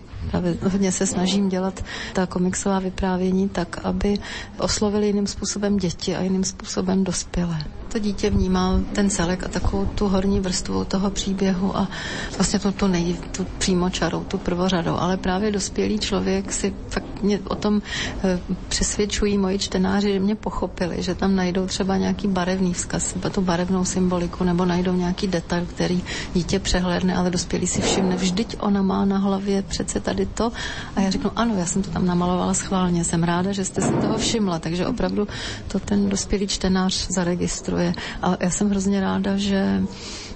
[0.72, 1.84] Hodně se snažím dělat
[2.14, 4.18] ta komiksová vyprávění tak, aby
[4.60, 7.60] oslovili jiným způsobem děti a jiným způsobem dospělé
[7.96, 11.88] to dítě vnímal ten celek a takovou tu horní vrstvu toho příběhu a
[12.38, 14.96] vlastně tu, tu, nej, tu přímo čarou, tu prvořadou.
[14.98, 17.82] Ale právě dospělý člověk si fakt mě o tom
[18.24, 23.42] e, přesvědčují moji čtenáři, že mě pochopili, že tam najdou třeba nějaký barevný vzkaz, tu
[23.42, 26.04] barevnou symboliku, nebo najdou nějaký detail, který
[26.34, 30.52] dítě přehlédne, ale dospělý si všimne, vždyť ona má na hlavě přece tady to.
[30.96, 33.92] A já řeknu, ano, já jsem to tam namalovala schválně, jsem ráda, že jste si
[33.94, 35.28] toho všimla, takže opravdu
[35.68, 37.93] to ten dospělý čtenář zaregistruje je.
[38.21, 39.82] A já jsem hrozně ráda, že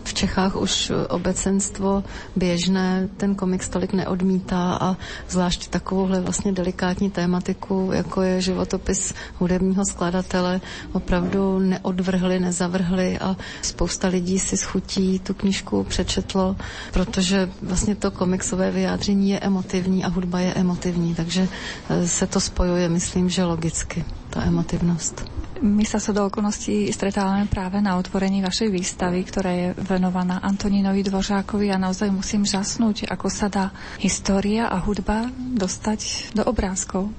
[0.03, 2.03] v Čechách už obecenstvo
[2.35, 4.97] běžné ten komiks tolik neodmítá a
[5.29, 14.07] zvlášť takovouhle vlastně delikátní tématiku, jako je životopis hudebního skladatele, opravdu neodvrhli, nezavrhli a spousta
[14.07, 16.55] lidí si schutí tu knížku přečetlo,
[16.93, 21.47] protože vlastně to komiksové vyjádření je emotivní a hudba je emotivní, takže
[21.89, 25.38] eh, se to spojuje, myslím, že logicky, ta emotivnost.
[25.59, 31.03] My sa sa do okolností stretávame práve na otvorení vašej výstavy, ktorá je venovaná Antonínovi
[31.03, 33.65] Dvořákovi a naozaj musím žasnúť, ako sa dá
[33.99, 37.11] história a hudba dostať do obrázkov.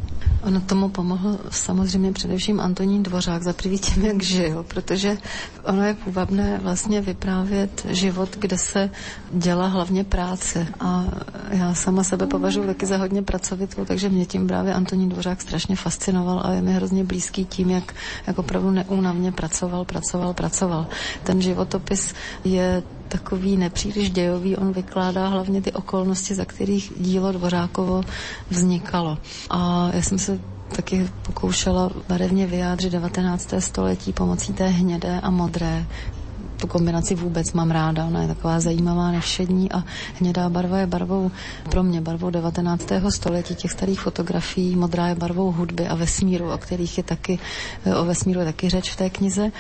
[0.43, 5.18] Ono tomu pomohl samozřejmě především Antonín Dvořák za prvý tím, jak žil, protože
[5.64, 8.91] ono je půvabné vlastně vyprávět život, kde se
[9.32, 11.05] dělá hlavně práce a
[11.51, 15.76] já sama sebe považuji taky za hodně pracovitou, takže mě tím právě Antonín Dvořák strašně
[15.76, 17.95] fascinoval a je mi hrozně blízký tím, jak,
[18.31, 20.87] jak opravdu neúnavně pracoval, pracoval, pracoval.
[21.24, 22.14] Ten životopis
[22.45, 28.03] je takový nepříliš dějový, on vykládá hlavně ty okolnosti, za kterých dílo Dvořákovo
[28.51, 29.18] vznikalo.
[29.51, 30.39] A já jsem se
[30.76, 33.55] taky pokoušela barevně vyjádřit 19.
[33.59, 35.87] století pomocí té hnědé a modré
[36.61, 38.04] tu kombinaci vůbec mám ráda.
[38.04, 39.84] Ona je taková zajímavá, nevšední a
[40.20, 41.30] hnědá barva je barvou,
[41.70, 42.86] pro mě barvou 19.
[43.08, 47.38] století těch starých fotografií, modrá je barvou hudby a vesmíru, o kterých je taky,
[48.00, 49.52] o vesmíru je taky řeč v té knize.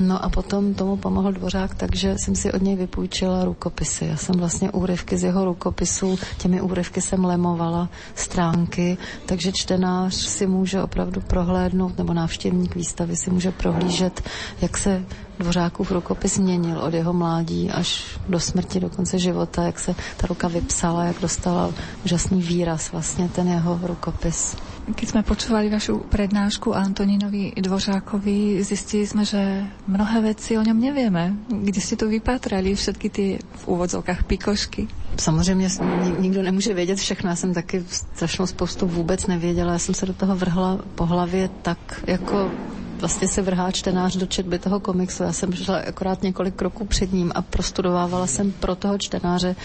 [0.00, 4.04] No a potom tomu pomohl Dvořák, takže jsem si od něj vypůjčila rukopisy.
[4.04, 10.46] Já jsem vlastně úryvky z jeho rukopisů, těmi úryvky jsem lemovala stránky, takže čtenář si
[10.46, 14.22] může opravdu prohlédnout, nebo návštěvník výstavy si může prohlížet,
[14.60, 15.04] jak se
[15.38, 20.26] Dvořákův rukopis měnil od jeho mládí až do smrti, do konce života, jak se ta
[20.26, 21.72] ruka vypsala, jak dostala
[22.04, 24.56] úžasný výraz vlastně ten jeho rukopis.
[24.86, 31.34] Keď sme počúvali vašu prednášku Antonínovi Dvořákovi, zistili sme, že mnohé veci o ňom nevieme.
[31.50, 34.86] Kde ste tu vypatrali všetky tie v úvodzovkách pikošky?
[35.18, 35.68] Samozřejmě
[36.18, 37.30] nikdo nemůže vědět všechno.
[37.30, 39.72] Já jsem taky strašnou spoustu vůbec nevěděla.
[39.72, 42.50] Já jsem se do toho vrhla po hlavě tak, jako
[43.00, 45.22] vlastně se vrhá čtenář do četby toho komiksu.
[45.22, 49.56] Já jsem šla akorát několik kroků před ním a prostudovávala jsem pro toho čtenáře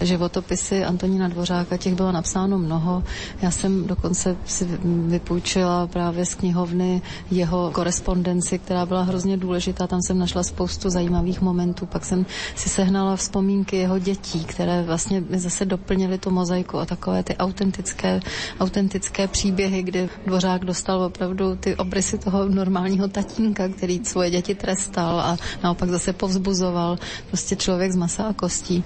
[0.00, 3.02] životopisy Antonína Dvořáka, těch bylo napsáno mnoho.
[3.42, 4.64] Já jsem dokonce si
[5.06, 9.86] vypůjčila právě z knihovny jeho korespondenci, která byla hrozně důležitá.
[9.86, 11.86] Tam jsem našla spoustu zajímavých momentů.
[11.86, 12.26] Pak jsem
[12.56, 17.36] si sehnala vzpomínky jeho dětí, které vlastně mi zase doplnily tu mozaiku a takové ty
[17.36, 18.20] autentické,
[18.60, 24.54] autentické příběhy, kdy Dvořák dostal opravdu ty obrysy toho normálního normálního tatínka, který svoje děti
[24.54, 26.98] trestal a naopak zase povzbuzoval.
[27.28, 28.84] Prostě člověk z masa a kostí.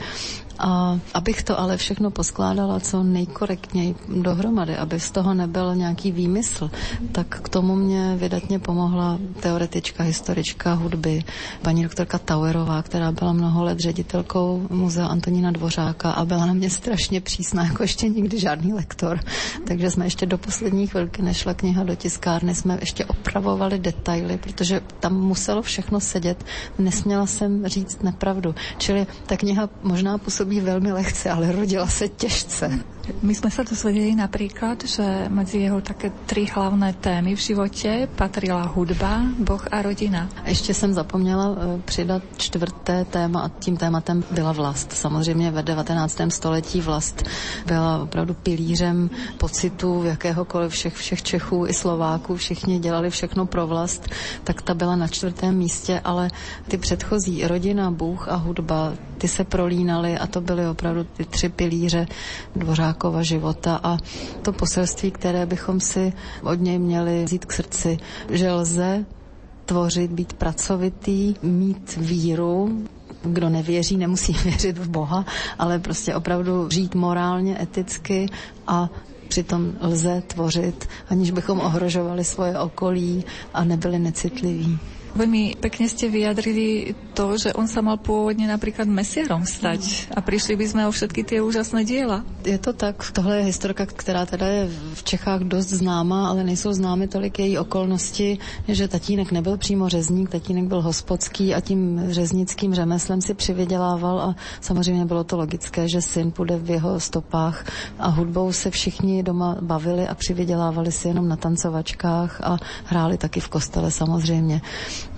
[0.59, 6.71] A abych to ale všechno poskládala co nejkorektněji dohromady, aby z toho nebyl nějaký výmysl,
[7.13, 11.25] tak k tomu mě vydatně pomohla teoretička, historička hudby,
[11.63, 16.71] paní doktorka Tauerová, která byla mnoho let ředitelkou muzea Antonína Dvořáka a byla na mě
[16.71, 19.21] strašně přísná, jako ještě nikdy žádný lektor.
[19.67, 24.81] Takže jsme ještě do poslední chvilky nešla kniha do tiskárny, jsme ještě opravovali detaily, protože
[25.01, 26.45] tam muselo všechno sedět.
[26.79, 28.55] Nesměla jsem říct nepravdu.
[28.79, 32.71] Čili ta kniha možná působí působí velmi lehce, ale rodila se těžce.
[33.21, 38.63] My sme sa dozvedeli napríklad, že medzi jeho také tri hlavné témy v životě patrila
[38.65, 40.29] hudba, Boh a rodina.
[40.45, 44.93] Ještě jsem zapomněla e, přidat čtvrté téma a tím tématem byla vlast.
[44.93, 46.21] Samozřejmě ve 19.
[46.29, 47.23] století vlast
[47.67, 52.37] byla opravdu pilířem pocitu jakéhokoliv všech, všech Čechů i Slováků.
[52.37, 54.09] Všichni dělali všechno pro vlast,
[54.45, 56.31] tak ta byla na čtvrtém místě, ale
[56.69, 61.49] ty předchozí rodina, Bůh a hudba, ty se prolínaly a to byly opravdu ty tři
[61.49, 62.07] pilíře
[62.95, 63.99] Dvořákova života a
[64.43, 67.99] to poselství, které bychom si od něj měli vzít k srdci,
[68.31, 69.05] že lze
[69.65, 72.83] tvořit, být pracovitý, mít víru,
[73.23, 75.25] kdo nevěří, nemusí věřit v Boha,
[75.59, 78.27] ale prostě opravdu žít morálně, eticky
[78.67, 78.89] a
[79.29, 83.25] přitom lze tvořit, aniž bychom ohrožovali svoje okolí
[83.55, 84.79] a nebyli necitliví.
[85.15, 90.59] Veľmi pekne ste vyjadrili to, že on sa mal pôvodne napríklad mesiarom stať a prišli
[90.59, 92.27] by sme o všetky tie úžasné diela.
[92.43, 94.63] Je to tak, tohle je historka, která teda je
[94.95, 98.39] v Čechách dost známá, ale nejsou známy tolik její okolnosti,
[98.69, 104.37] že tatínek nebyl přímo řezník, tatínek byl hospodský a tím řeznickým řemeslem si přivydělával a
[104.61, 107.65] samozřejmě bylo to logické, že syn půjde v jeho stopách
[107.99, 113.41] a hudbou se všichni doma bavili a přivydělávali si jenom na tancovačkách a hráli taky
[113.41, 114.61] v kostele samozřejmě.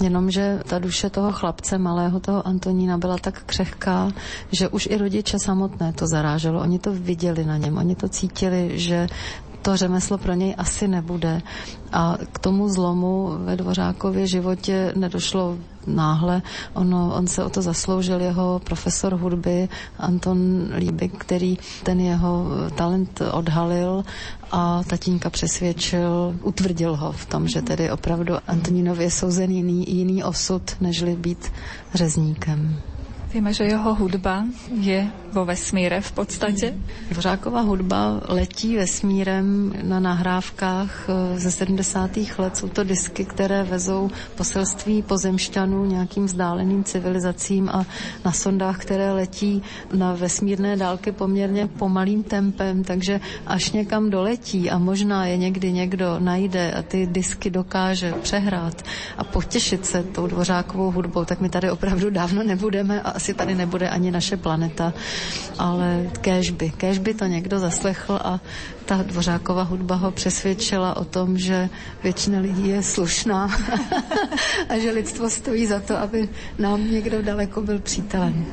[0.01, 4.09] Jenomže ta duše toho chlapce, malého toho Antonína, byla tak křehká,
[4.53, 6.61] že už i rodiče samotné to zaráželo.
[6.61, 9.07] Oni to viděli na něm, oni to cítili, že
[9.63, 11.43] to řemeslo pro něj asi nebude.
[11.93, 16.43] A k tomu zlomu ve Dvořákově životě nedošlo náhle.
[16.75, 19.69] Ono, on se o to zasloužil jeho profesor hudby
[19.99, 24.05] Anton Líbik, který ten jeho talent odhalil
[24.53, 30.25] a tatínka přesvědčil, utvrdil ho v tom, že tedy opravdu Antonínovi je souzen jiný, jiný
[30.25, 31.53] osud, nežli být
[31.95, 32.81] řezníkem.
[33.37, 34.45] Víme, že jeho hudba
[34.81, 36.75] je vo vesmíre v podstatě.
[37.11, 42.11] Dvořáková hudba letí vesmírem na nahrávkách eh, ze 70.
[42.39, 42.57] let.
[42.57, 47.85] Jsou to disky, které vezou poselství pozemšťanů nějakým vzdáleným civilizacím a
[48.25, 49.63] na sondách, které letí
[49.93, 56.17] na vesmírné dálky poměrně pomalým tempem, takže až někam doletí a možná je někdy někdo
[56.19, 58.83] najde a ty disky dokáže přehrát
[59.19, 63.55] a potěšit se tou dvořákovou hudbou, tak my tady opravdu dávno nebudeme a asi tady
[63.55, 64.95] nebude ani naše planeta,
[65.59, 68.41] ale kéž by, kéž by to někdo zaslechl a
[68.85, 71.69] ta dvořáková hudba ho přesvědčila o tom, že
[72.03, 73.51] většina lidí je slušná
[74.69, 78.47] a že lidstvo stojí za to, aby nám někdo daleko byl přítelem.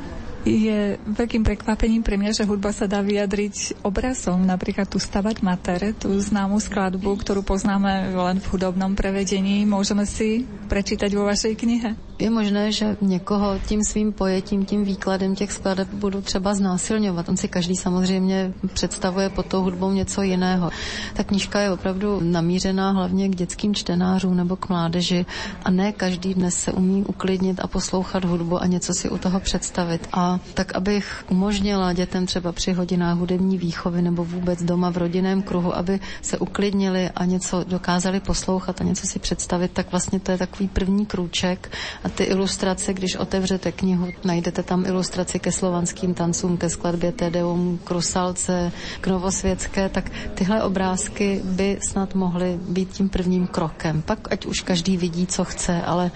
[0.44, 5.96] Je veľkým prekvapením pre mňa, že hudba sa dá vyjadriť obrazom, napríklad tu Stabat Mater,
[5.96, 9.64] tú známú skladbu, ktorú poznáme len v hudobnom prevedení.
[9.64, 11.96] Môžeme si prečítať vo vašej knihe?
[12.20, 17.30] Je možné, že někoho tím svým pojetím, tím výkladem těch skladeb budu třeba znásilňovat.
[17.30, 20.70] On si každý samozřejmě představuje pod tou hudbou něco jiného.
[21.14, 25.26] Ta knižka je opravdu namířená hlavně k dětským čtenářům nebo k mládeži
[25.66, 29.40] a ne každý dnes se umí uklidnit a poslouchat hudbu a něco si u toho
[29.40, 30.08] představit.
[30.14, 35.42] A tak, abych umožnila dětem třeba při hodinách hudební výchovy nebo vůbec doma v rodinném
[35.42, 40.32] kruhu, aby se uklidnili a něco dokázali poslouchat a něco si představit, tak vlastně to
[40.32, 41.70] je takový první krůček
[42.04, 47.80] a ty ilustrace, když otevřete knihu, najdete tam ilustraci ke slovanským tancům, ke skladbě Tedeum,
[47.84, 54.02] k Rusalce, k Novosvětské, tak tyhle obrázky by snad mohly být tím prvním krokem.
[54.02, 56.12] Pak ať už každý vidí, co chce, ale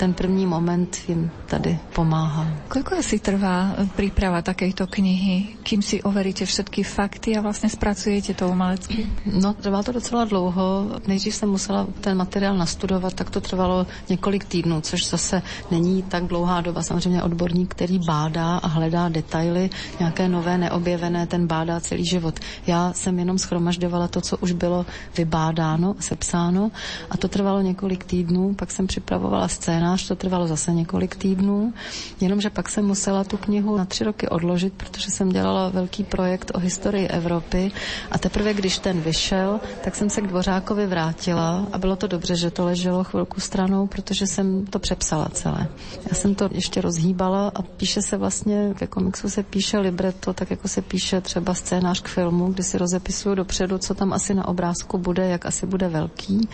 [0.00, 2.48] ten první moment jim tady pomáhá.
[2.72, 8.48] Koľko asi trvá príprava takejto knihy, kým si overíte všetky fakty a vlastně spracujete to
[8.48, 9.04] umelecky?
[9.28, 10.88] No, trvá to docela dlouho.
[11.06, 16.24] Nejdřív jsem musela ten materiál nastudovat, tak to trvalo několik týdnů, což zase není tak
[16.24, 16.82] dlouhá doba.
[16.82, 19.70] Samozřejmě odborník, který bádá a hledá detaily,
[20.00, 22.40] nějaké nové, neobjevené, ten bádá celý život.
[22.66, 24.86] Já jsem jenom schromažďovala to, co už bylo
[25.16, 26.70] vybádáno, sepsáno
[27.10, 28.54] a to trvalo několik týdnů.
[28.54, 31.72] Pak jsem připravovala scéna seminář, to trvalo zase několik týdnů,
[32.20, 36.50] jenomže pak jsem musela tu knihu na tři roky odložit, protože jsem dělala velký projekt
[36.54, 37.72] o historii Evropy
[38.10, 42.36] a teprve když ten vyšel, tak jsem se k Dvořákovi vrátila a bylo to dobře,
[42.36, 45.68] že to leželo chvilku stranou, protože jsem to přepsala celé.
[46.10, 50.50] Já jsem to ještě rozhýbala a píše se vlastně, ke komiksu se píše libretto, tak
[50.50, 54.48] jako se píše třeba scénář k filmu, kdy si rozepisuju dopředu, co tam asi na
[54.48, 56.48] obrázku bude, jak asi bude velký.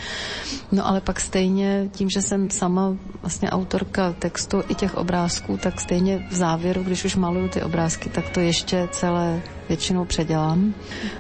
[0.73, 5.81] No ale pak stejně tím, že jsem sama vlastně autorka textu i těch obrázků, tak
[5.81, 10.75] stejně v závěru, když už maluju ty obrázky, tak to ještě celé většinou předělám,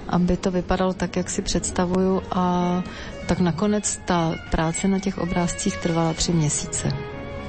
[0.09, 2.83] aby to vypadalo tak, jak si představuju a
[3.27, 6.89] tak nakonec ta práce na těch obrázcích trvala tři měsíce.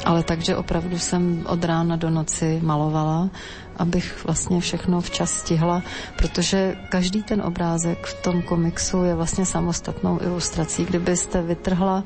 [0.06, 3.30] Ale takže opravdu jsem od rána do noci malovala
[3.78, 5.84] abych vlastně všechno včas stihla,
[6.18, 10.86] protože každý ten obrázek v tom komiksu je vlastně samostatnou ilustrací.
[10.86, 12.04] Kdybyste vytrhla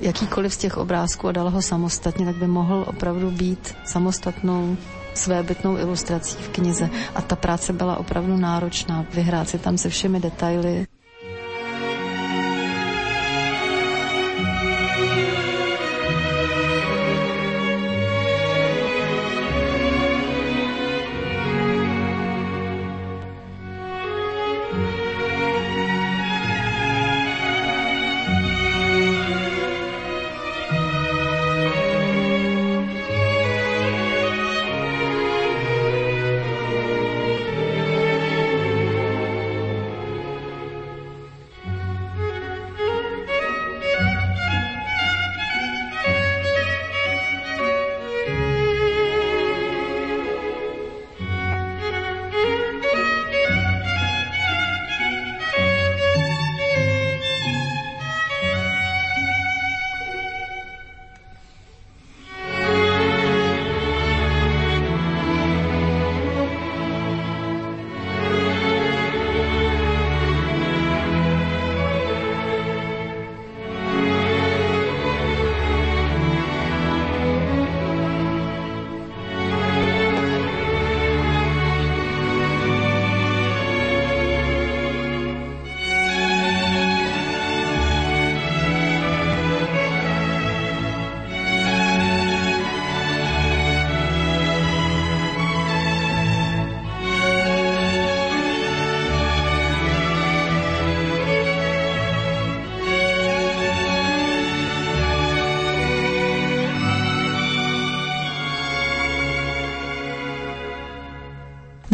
[0.00, 4.76] jakýkoliv z těch obrázků a dala ho samostatně, tak by mohl opravdu být samostatnou
[5.14, 6.90] svébytnou ilustrací v knize.
[7.14, 10.86] A ta práce byla opravdu náročná, vyhrát si tam se všemi detaily.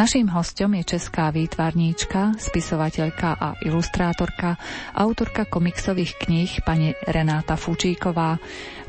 [0.06, 4.54] Naším hostom je česká výtvarníčka, spisovateľka a ilustrátorka,
[4.94, 8.38] autorka komiksových kníh pani Renáta Fučíková.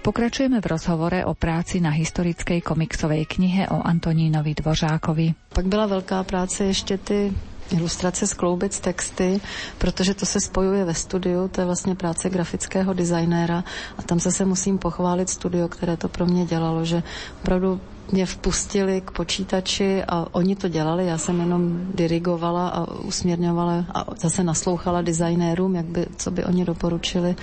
[0.05, 5.34] Pokračujeme v rozhovore o práci na historickej komiksovej knihe o Antonínovi Dvořákovi.
[5.57, 7.34] Pak byla velká práce ještě ty
[7.74, 9.41] ilustrace skloubit texty,
[9.82, 13.63] protože to se spojuje ve studiu, to je vlastně práce grafického designéra
[13.97, 17.03] a tam se musím pochválit studio, které to pro mě dělalo, že
[17.41, 17.82] opravdu
[18.12, 24.05] mě vpustili k počítači a oni to dělali, já jsem jenom dirigovala a usměrňovala a
[24.20, 27.36] zase naslouchala designérům, jak by, co by oni doporučili.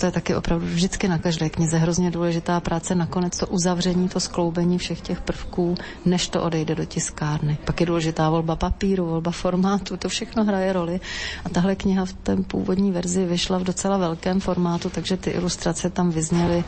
[0.00, 4.20] To je taky opravdu vždycky na každé knize hrozně důležitá práce, nakonec to uzavření, to
[4.20, 7.58] skloubení všech těch prvků, než to odejde do tiskárny.
[7.64, 11.00] Pak je důležitá volba papíru, volba formátu, to všechno hraje roli.
[11.44, 15.90] A tahle kniha v té původní verzi vyšla v docela velkém formátu, takže ty ilustrace
[15.90, 16.64] tam vyzněly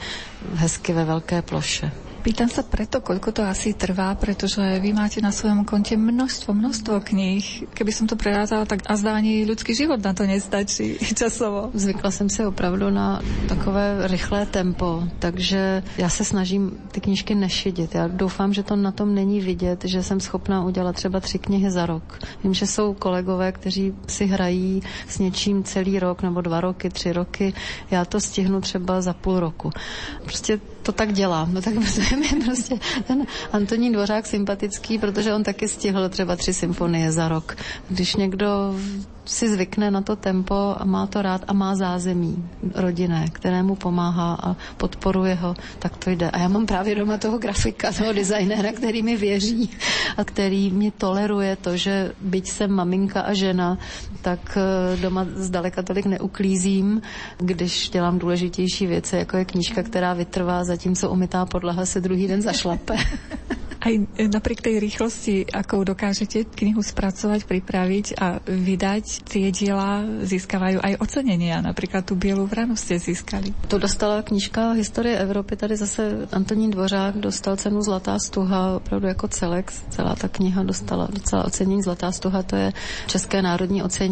[0.55, 1.93] hezky ve velké ploše.
[2.23, 7.03] Pýtam sa preto, koľko to asi trvá, pretože vy máte na svojom konte množstvo, množstvo
[7.03, 7.67] kníh.
[7.75, 11.75] Keby som to prerátala, tak a zdá ani ľudský život na to nestačí časovo.
[11.75, 13.19] Zvykla jsem si opravdu na
[13.51, 17.95] takové rychlé tempo, takže já se snažím ty knížky nešidit.
[17.95, 21.71] Já doufám, že to na tom není vidět, že jsem schopná udělat třeba tři knihy
[21.71, 22.19] za rok.
[22.45, 27.13] Vím, že jsou kolegové, kteří si hrají s něčím celý rok nebo dva roky, tři
[27.13, 27.55] roky.
[27.91, 29.71] Já to stihnu třeba za půl roku.
[30.23, 31.49] Prostě to tak dělá.
[31.53, 31.75] No tak
[32.19, 37.57] mi prostě ten Antonín Dvořák sympatický, protože on taky stihl třeba tři symfonie za rok.
[37.89, 38.75] Když někdo
[39.25, 44.39] si zvykne na to tempo a má to rád a má zázemí rodinné, kterému pomáhá
[44.43, 46.31] a podporuje ho, tak to jde.
[46.31, 49.71] A já mám právě doma toho grafika, toho designéra, který mi věří
[50.17, 53.79] a který mi toleruje to, že byť jsem maminka a žena,
[54.23, 57.03] tak eh, doma zdaleka tolik neuklízím,
[57.39, 62.43] když dělám důležitější věci, jako je knížka, která vytrvá, zatímco umytá podlaha se druhý den
[62.43, 62.95] zašlape.
[63.83, 71.03] Aj napriek tej rýchlosti, ako dokážete knihu spracovať, pripraviť a vydať, tie diela získavajú aj
[71.03, 71.59] ocenenia.
[71.59, 73.51] Napríklad tu Bielú vranu ste získali.
[73.67, 79.29] To dostala knižka Historie Evropy, tady zase Antonín Dvořák dostal cenu Zlatá stuha, opravdu jako
[79.29, 79.67] celek.
[79.91, 82.73] Celá ta kniha dostala docela ocenění Zlatá stuha, to je
[83.11, 84.12] České národní ocenění,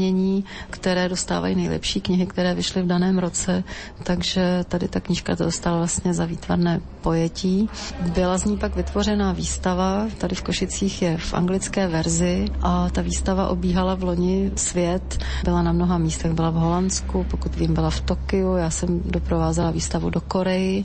[0.70, 3.64] které dostávají nejlepší knihy, které vyšly v daném roce,
[4.02, 7.68] takže tady ta knižka to dostala vlastně za výtvarné pojetí.
[8.14, 13.02] Byla z ní pak vytvořená výstava tady v Košicích je v anglické verzi a ta
[13.02, 15.18] výstava obíhala v loni svět.
[15.44, 19.70] Byla na mnoha místech, byla v Holandsku, pokud vím, byla v Tokiu, já jsem doprovázela
[19.70, 20.84] výstavu do Koreji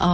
[0.00, 0.10] a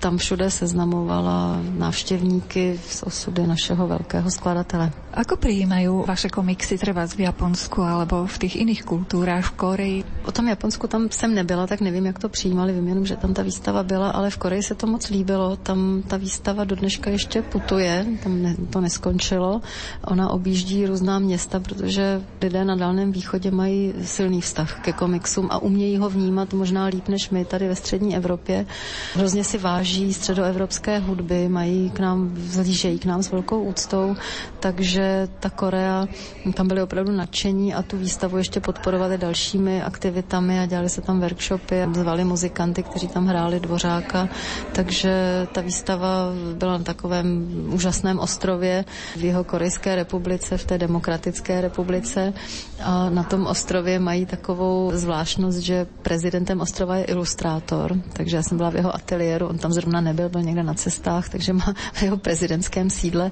[0.00, 4.92] tam všude seznamovala návštěvníky z osudy našeho velkého skladatele.
[5.16, 9.98] Ako prijímajú vaše komiksy třeba v Japonsku alebo v těch iných kultúrách v Koreji?
[10.28, 12.72] O tom Japonsku tam jsem nebyla, tak nevím, jak to přijímali.
[12.72, 15.56] Vím jenom, že tam ta výstava byla, ale v Koreji se to moc líbilo.
[15.56, 19.60] Tam ta výstava do dneška ještě putuje, tam ne, to neskončilo.
[20.04, 25.58] Ona objíždí různá města, protože lidé na Dálném východě mají silný vztah ke komiksům a
[25.58, 28.66] umějí ho vnímat možná líp než my tady ve střední Evropě.
[29.14, 34.16] Hrozně si váží středoevropské hudby, mají k nám, zlížejí k nám s velkou úctou,
[34.60, 36.06] takže ta Korea,
[36.54, 41.20] tam byli opravdu nadšení a tu výstavu ještě podporovali dalšími aktivitami a dělali se tam
[41.20, 44.28] workshopy zvali muzikanty, kteří tam hráli dvořáka,
[44.72, 48.84] takže ta výstava byla na takovém úžasném ostrově
[49.16, 52.32] v jeho Korejské republice, v té demokratické republice
[52.82, 58.56] a na tom ostrově mají takovou zvláštnost, že prezidentem ostrova je ilustrátor, takže já jsem
[58.56, 62.02] byla v jeho ateliéru, on tam zrovna nebyl, byl někde na cestách, takže má v
[62.02, 63.30] jeho prezidentském sídle.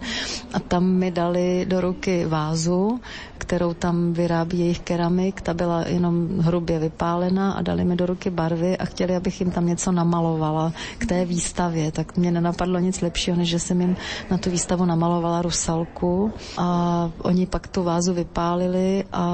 [0.52, 3.00] A tam mi dali do ruky vázu,
[3.38, 8.30] kterou tam vyrábí jejich keramik, ta byla jenom hrubě vypálena a dali mi do ruky
[8.30, 13.00] barvy a chtěli, abych jim tam něco namalovala k té výstavě, tak mě nenapadlo nic
[13.00, 13.96] lepšího, než že jsem jim
[14.30, 16.32] na tu výstavu namalovala rusalku.
[16.58, 19.24] A oni pak tu vázu vypálili a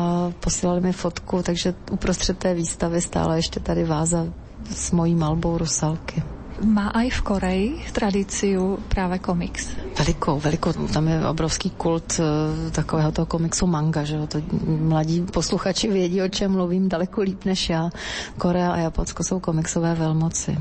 [0.41, 4.27] posílali mi fotku, takže uprostřed té výstavy stála ještě tady váza
[4.75, 6.23] s mojí malbou rusalky.
[6.61, 9.73] Má aj v Koreji tradíciu práve komiks?
[9.97, 10.77] Velikou, velikou.
[10.93, 12.27] Tam je obrovský kult uh,
[12.69, 14.29] takového toho komiksu manga, že jo.
[14.29, 17.91] To mladí posluchači vědí, o čem mluvím daleko líp než já.
[18.39, 20.59] Korea a Japonsko jsou komiksové velmoci.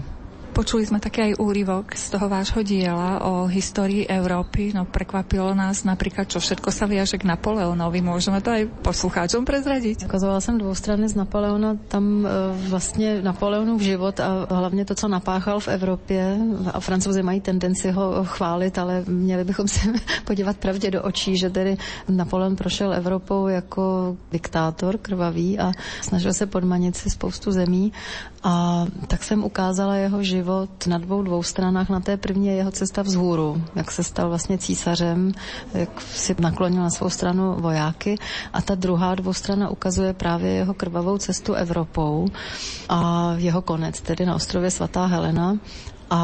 [0.50, 4.74] Počuli sme taký aj úryvok z toho vášho diela o histórii Európy.
[4.74, 8.02] No prekvapilo nás napríklad, čo všetko sa viaže k Napoleonovi.
[8.02, 10.10] Môžeme to aj poslucháčom prezradiť?
[10.10, 10.58] Ukazovala jsem
[11.06, 11.78] z Napoleona.
[11.88, 12.30] Tam e,
[12.70, 16.38] vlastně Napoleonův život a hlavně to, co napáchal v Evropě.
[16.74, 19.80] A francouzi mají tendenci ho chválit, ale měli bychom se
[20.26, 21.78] podívat pravdě do očí, že tedy
[22.10, 25.72] Napoleon prošel Evropou jako diktátor krvavý a
[26.02, 27.94] snažil se podmanit si spoustu zemí.
[28.44, 31.90] A tak jsem ukázala jeho život život na dvou dvou stranách.
[31.90, 35.32] Na té první je jeho cesta vzhůru, jak se stal vlastně císařem,
[35.74, 38.16] jak si naklonil na svou stranu vojáky.
[38.54, 42.28] A ta druhá dvoustrana ukazuje právě jeho krvavou cestu Evropou
[42.90, 43.00] a
[43.38, 45.58] jeho konec, tedy na ostrově Svatá Helena.
[46.10, 46.20] A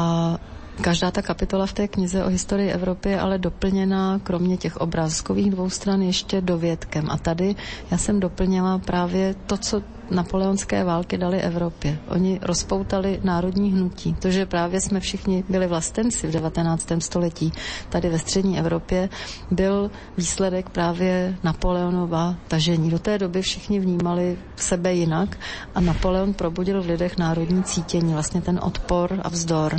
[0.76, 5.50] Každá ta kapitola v té knize o historii Evropy je ale doplněna kromě těch obrázkových
[5.50, 7.08] dvou stran ještě dovědkem.
[7.10, 7.56] A tady
[7.90, 11.98] já jsem doplnila právě to, co napoleonské války dali Evropě.
[12.08, 14.14] Oni rozpoutali národní hnutí.
[14.14, 16.88] To, že právě jsme všichni byli vlastenci v 19.
[16.98, 17.52] století
[17.88, 19.08] tady ve střední Evropě,
[19.50, 22.90] byl výsledek právě Napoleonova tažení.
[22.90, 25.38] Do té doby všichni vnímali sebe jinak
[25.74, 29.76] a Napoleon probudil v lidech národní cítění, vlastně ten odpor a vzdor.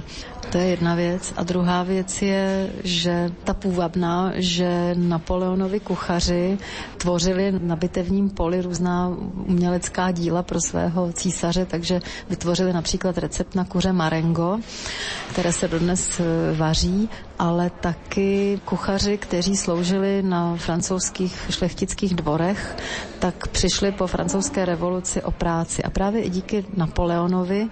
[0.51, 1.33] To je jedna věc.
[1.37, 6.57] A druhá věc je, že ta půvabná, že Napoleonovi kuchaři
[6.97, 9.11] tvořili na bitevním poli různá
[9.45, 11.99] umělecká díla pro svého císaře, takže
[12.29, 14.59] vytvořili například recept na kuře marengo,
[15.29, 16.23] které se dodnes eh,
[16.57, 17.09] vaří,
[17.39, 22.75] ale taky kuchaři, kteří sloužili na francouzských šlechtických dvorech,
[23.19, 25.83] tak přišli po francouzské revoluci o práci.
[25.83, 27.67] A právě i díky Napoleonovi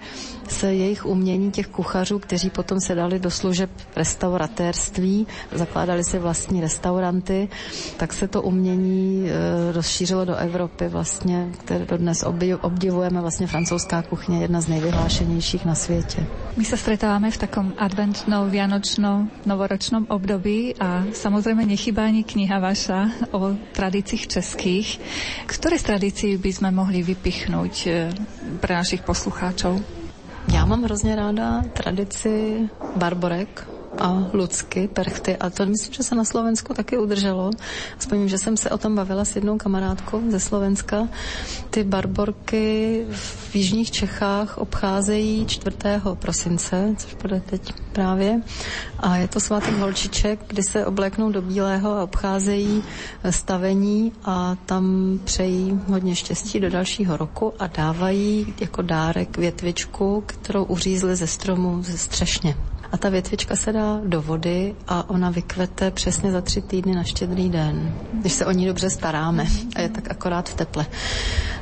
[0.48, 6.60] se jejich umění těch kuchařů, kteří potom se dali do služeb restauratérství, zakládali si vlastní
[6.60, 7.48] restauranty,
[7.96, 12.24] tak se to umění e, rozšířilo do Evropy vlastně, které dodnes
[12.60, 16.26] obdivujeme vlastně francouzská kuchně, jedna z nejvyhlášenějších na světě.
[16.56, 19.26] My se stretáváme v takom adventnou, vianočnou,
[19.56, 25.00] novoročnom období a samozrejme nechybá ani kniha vaša o tradíciích českých.
[25.48, 28.12] Ktoré z tradícií by sme mohli vypichnúť e,
[28.60, 29.80] pre našich poslucháčov?
[30.52, 36.24] Já mám hrozně ráda tradici barborek, a lucky, perchty a to myslím, že se na
[36.24, 37.50] Slovensku taky udrželo.
[37.98, 41.08] Aspoň že jsem se o tom bavila s jednou kamarádkou ze Slovenska.
[41.70, 45.76] Ty barborky v jižních Čechách obcházejí 4.
[46.14, 48.40] prosince, což bude teď právě.
[48.98, 52.82] A je to svátek holčiček, kdy se obléknou do bílého a obcházejí
[53.30, 60.64] stavení a tam přejí hodně štěstí do dalšího roku a dávají jako dárek větvičku, kterou
[60.64, 62.56] uřízli ze stromu ze střešně
[62.92, 67.04] a ta větvička se dá do vody a ona vykvete přesně za tři týdny na
[67.04, 70.86] štědrý den, když se o ní dobře staráme a je tak akorát v teple.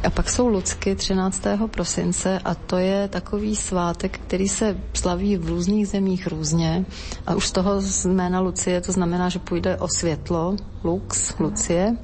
[0.04, 1.42] A pak jsou Lucky 13.
[1.70, 6.84] prosince a to je takový svátek, který se slaví v různých zemích různě
[7.26, 11.96] a už z toho jména Lucie to znamená, že půjde o světlo, Lux, Lucie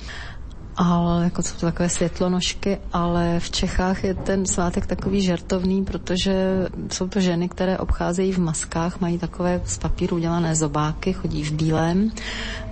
[0.77, 6.67] ale jako jsou to takové světlonožky, ale v Čechách je ten svátek takový žertovný, protože
[6.93, 11.53] jsou to ženy, které obcházejí v maskách, mají takové z papíru udělané zobáky, chodí v
[11.53, 12.11] bílém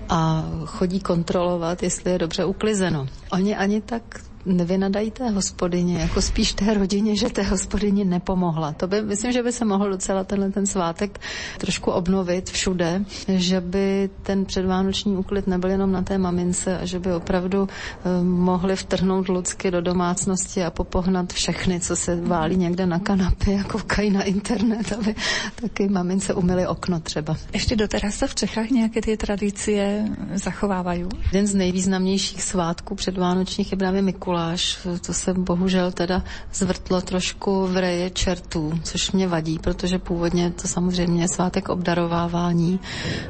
[0.09, 3.07] a chodí kontrolovat, jestli je dobře uklizeno.
[3.33, 4.03] Oni ani tak
[4.49, 8.73] nevynadají té hospodyně, jako spíš té rodině, že té hospodyně nepomohla.
[8.73, 11.21] To by, myslím, že by se mohl docela tenhle ten svátek
[11.59, 16.99] trošku obnovit všude, že by ten předvánoční úklid nebyl jenom na té mamince a že
[16.99, 17.69] by opravdu uh,
[18.25, 23.65] mohli vtrhnout ludsky do domácnosti a popohnat všechny, co se válí někde na kanapě a
[23.65, 25.15] koukají na internet, aby
[25.63, 27.37] taky mamince umyli okno třeba.
[27.53, 31.05] Ještě doteraz se v Čechách nějaké ty tradice zachovávají?
[31.33, 36.23] Jeden z nejvýznamnějších svátků předvánočních je právě Mikuláš Mikuláš, to se bohužel teda
[36.55, 42.81] zvrtlo trošku v reje čertů, což mě vadí, protože původně to samozřejmě je svátek obdarovávání,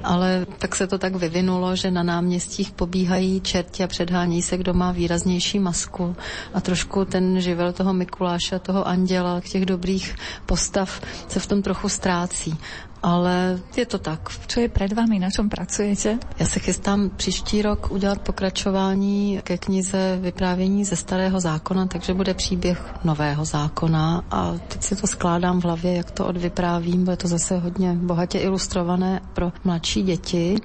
[0.05, 4.75] ale tak se to tak vyvinulo, že na náměstích pobíhají čerti a předhání se, kdo
[4.75, 6.17] má výraznější masku.
[6.55, 11.89] A trošku ten živel toho Mikuláše, toho anděla, těch dobrých postav se v tom trochu
[11.89, 12.59] ztrácí
[13.03, 14.21] ale je to tak.
[14.47, 16.19] Co je před vámi, na čem pracujete?
[16.39, 22.35] Já se chystám příští rok udělat pokračování ke knize Vyprávění ze starého zákona, takže bude
[22.35, 27.29] příběh nového zákona a teď si to skládám v hlavě, jak to odvyprávím, bude to
[27.29, 30.57] zase hodně bohatě ilustrované pro mladší děti.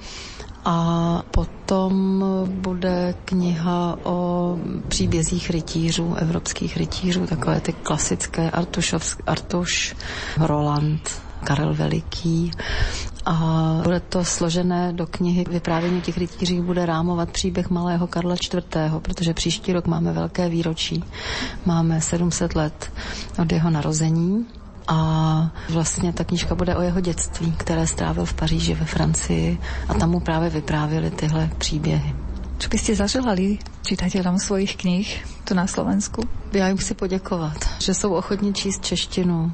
[0.66, 4.58] A potom bude kniha o
[4.88, 9.96] příbězích rytířů, evropských rytířů, takové ty klasické Artušovsk, Artuš,
[10.38, 12.52] Roland, Karel Veliký
[13.26, 13.36] a
[13.84, 18.64] bude to složené do knihy Vyprávění těch rytířích bude rámovat příběh malého Karla IV.,
[19.00, 21.04] protože příští rok máme velké výročí.
[21.66, 22.92] Máme 700 let
[23.42, 24.46] od jeho narození
[24.88, 29.58] a vlastně ta knížka bude o jeho dětství, které strávil v Paříži ve Francii
[29.90, 32.16] a tam mu právě vyprávěli tyhle příběhy.
[32.58, 36.22] Co byste zaželali čitatelům svojich knih tu na Slovensku?
[36.54, 39.52] Já jim chci poděkovat, že jsou ochotní číst češtinu,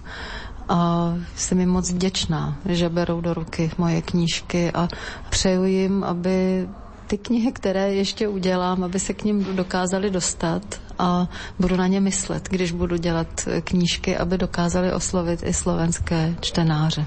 [0.70, 4.88] a jsem jim moc vděčná, že berou do ruky moje knížky a
[5.30, 6.68] přeju jim, aby
[7.08, 11.28] ty knihy, které ještě udělám, aby se k ním dokázali dostat a
[11.60, 13.28] budu na ně myslet, když budu dělat
[13.64, 17.06] knížky, aby dokázali oslovit i slovenské čtenáře.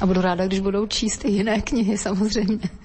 [0.00, 2.81] A budu ráda, když budou číst i jiné knihy samozřejmě.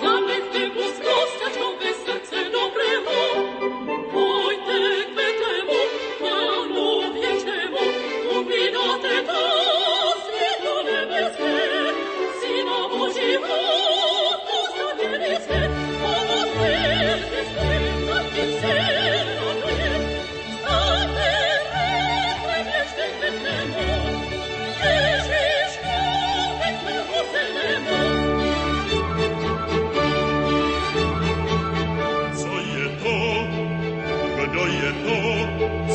[0.00, 1.09] Zalech te busca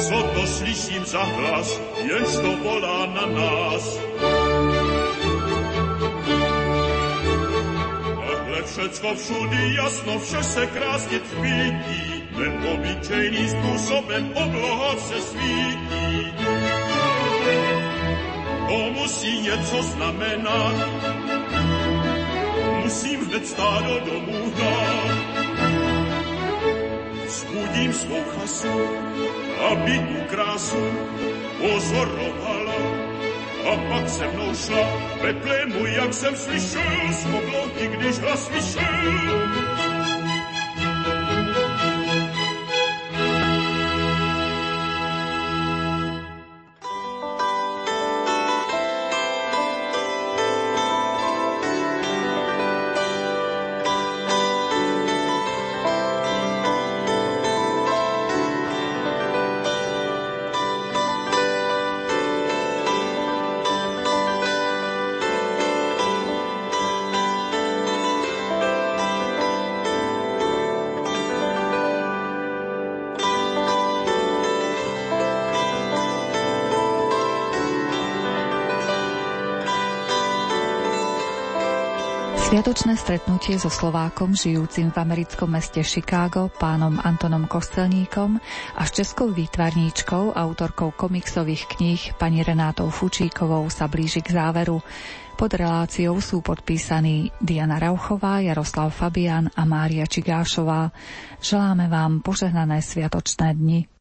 [0.10, 4.00] co to slyším za hlas, jenž to volá na nás.
[8.28, 16.34] Nagle všecko všudy jasno, vše se krásně tmítí, ten obyčejný způsobem obloha se svítí.
[18.68, 20.76] To musí něco znamenat,
[22.84, 25.36] musím hned stádo domů dát.
[27.28, 28.88] Zbudím svou chasu,
[29.60, 30.84] aby tu krásu
[31.58, 32.80] pozorovala.
[33.66, 34.86] A pak se mnou šla
[35.22, 39.95] ve plému, jak jsem slyšel, z oblohy, když hlas slyšel.
[82.56, 88.40] Sviatočné stretnutie so Slovákom žijúcim v americkom meste Chicago, pánom Antonom Kostelníkom
[88.80, 94.80] a s českou výtvarníčkou, autorkou komiksových kníh pani Renátou Fučíkovou sa blíži k záveru.
[95.36, 100.96] Pod reláciou sú podpísaní Diana Rauchová, Jaroslav Fabian a Mária Čigášová.
[101.44, 103.95] Želáme vám požehnané sviatočné dni.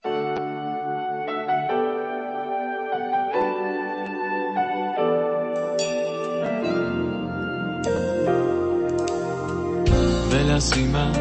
[10.64, 11.12] Si ma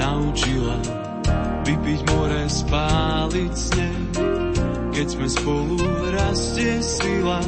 [0.00, 0.80] naučila
[1.68, 4.00] vypiť more, spáliť sneh.
[4.96, 5.76] Keď sme spolu
[6.16, 7.44] rastie sila,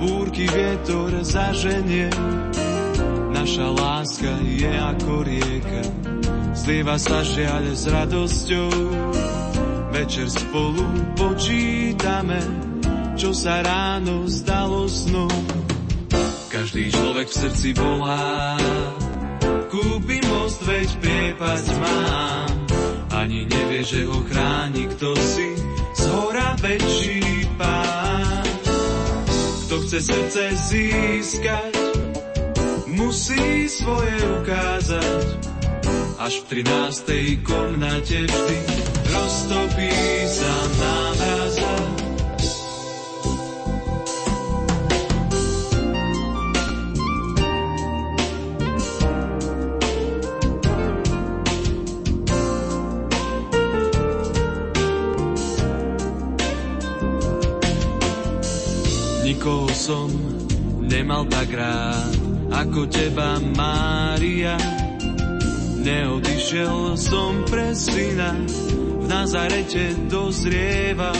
[0.00, 2.08] búrky vietor zaženie.
[3.36, 5.84] Naša láska je ako rieka,
[6.56, 8.72] zlieva sa žiaľ s radosťou.
[9.92, 10.84] Večer spolu
[11.20, 12.40] počítame,
[13.12, 15.36] čo sa ráno zdalo snom.
[16.48, 18.56] Každý človek v srdci volá,
[19.76, 22.52] kúpi most, veď priepasť mám.
[23.12, 25.52] Ani nevie, že ho chráni kto si,
[25.96, 28.48] z hora väčší pán.
[29.66, 31.74] Kto chce srdce získať,
[32.88, 35.26] musí svoje ukázať.
[36.16, 37.44] Až v 13.
[37.44, 38.58] komnate vždy
[39.12, 39.92] roztopí
[40.26, 40.56] sa
[59.34, 59.74] námrazať.
[59.74, 60.08] som
[60.86, 62.14] nemal tak rád
[62.46, 64.54] ako teba, Mária.
[65.82, 68.34] Neodišiel som pre syna,
[69.02, 71.18] v Nazarete dozrieval.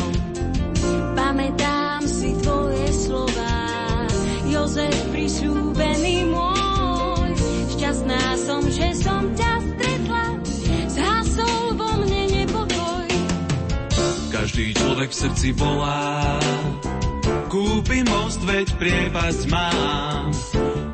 [1.14, 3.54] Pamätám si tvoje slova,
[4.50, 7.30] Jozef prisľúbený môj.
[7.74, 10.24] Šťastná som, že som ťa stretla,
[10.90, 13.06] zhasol vo mne nepokoj.
[14.34, 16.38] Každý človek v srdci volá,
[17.46, 20.34] Kúpi most, veď priepasť mám.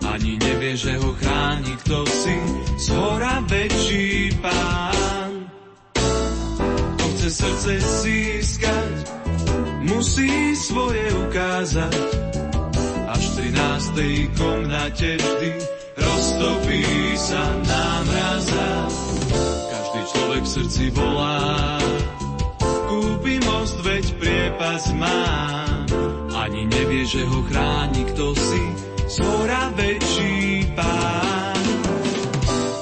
[0.05, 2.37] Ani nevie, že ho chráni kto si,
[2.77, 5.49] z hora väčší pán.
[5.97, 8.95] Kto chce srdce získať,
[9.89, 11.97] musí svoje ukázať.
[13.09, 14.37] Až v 13.
[14.37, 15.51] komnate vždy
[15.97, 16.85] roztopí
[17.17, 18.69] sa námraza.
[19.73, 21.81] Každý človek v srdci volá,
[22.93, 25.89] kúpi most, veď priepas mám
[26.37, 28.65] ani nevie, že ho chráni kto si,
[29.09, 31.65] zhora väčší pán.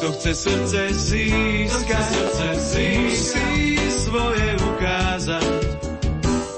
[0.01, 5.63] Kto chce srdce získať, srdce musí svoje ukázať.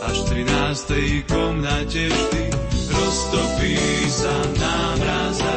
[0.07, 1.27] Až v 13.
[1.29, 2.45] komnate vždy
[2.87, 3.77] roztopí
[4.09, 5.57] sa námraza,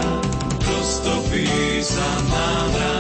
[0.65, 1.47] roztopí
[1.85, 2.94] sa námraza.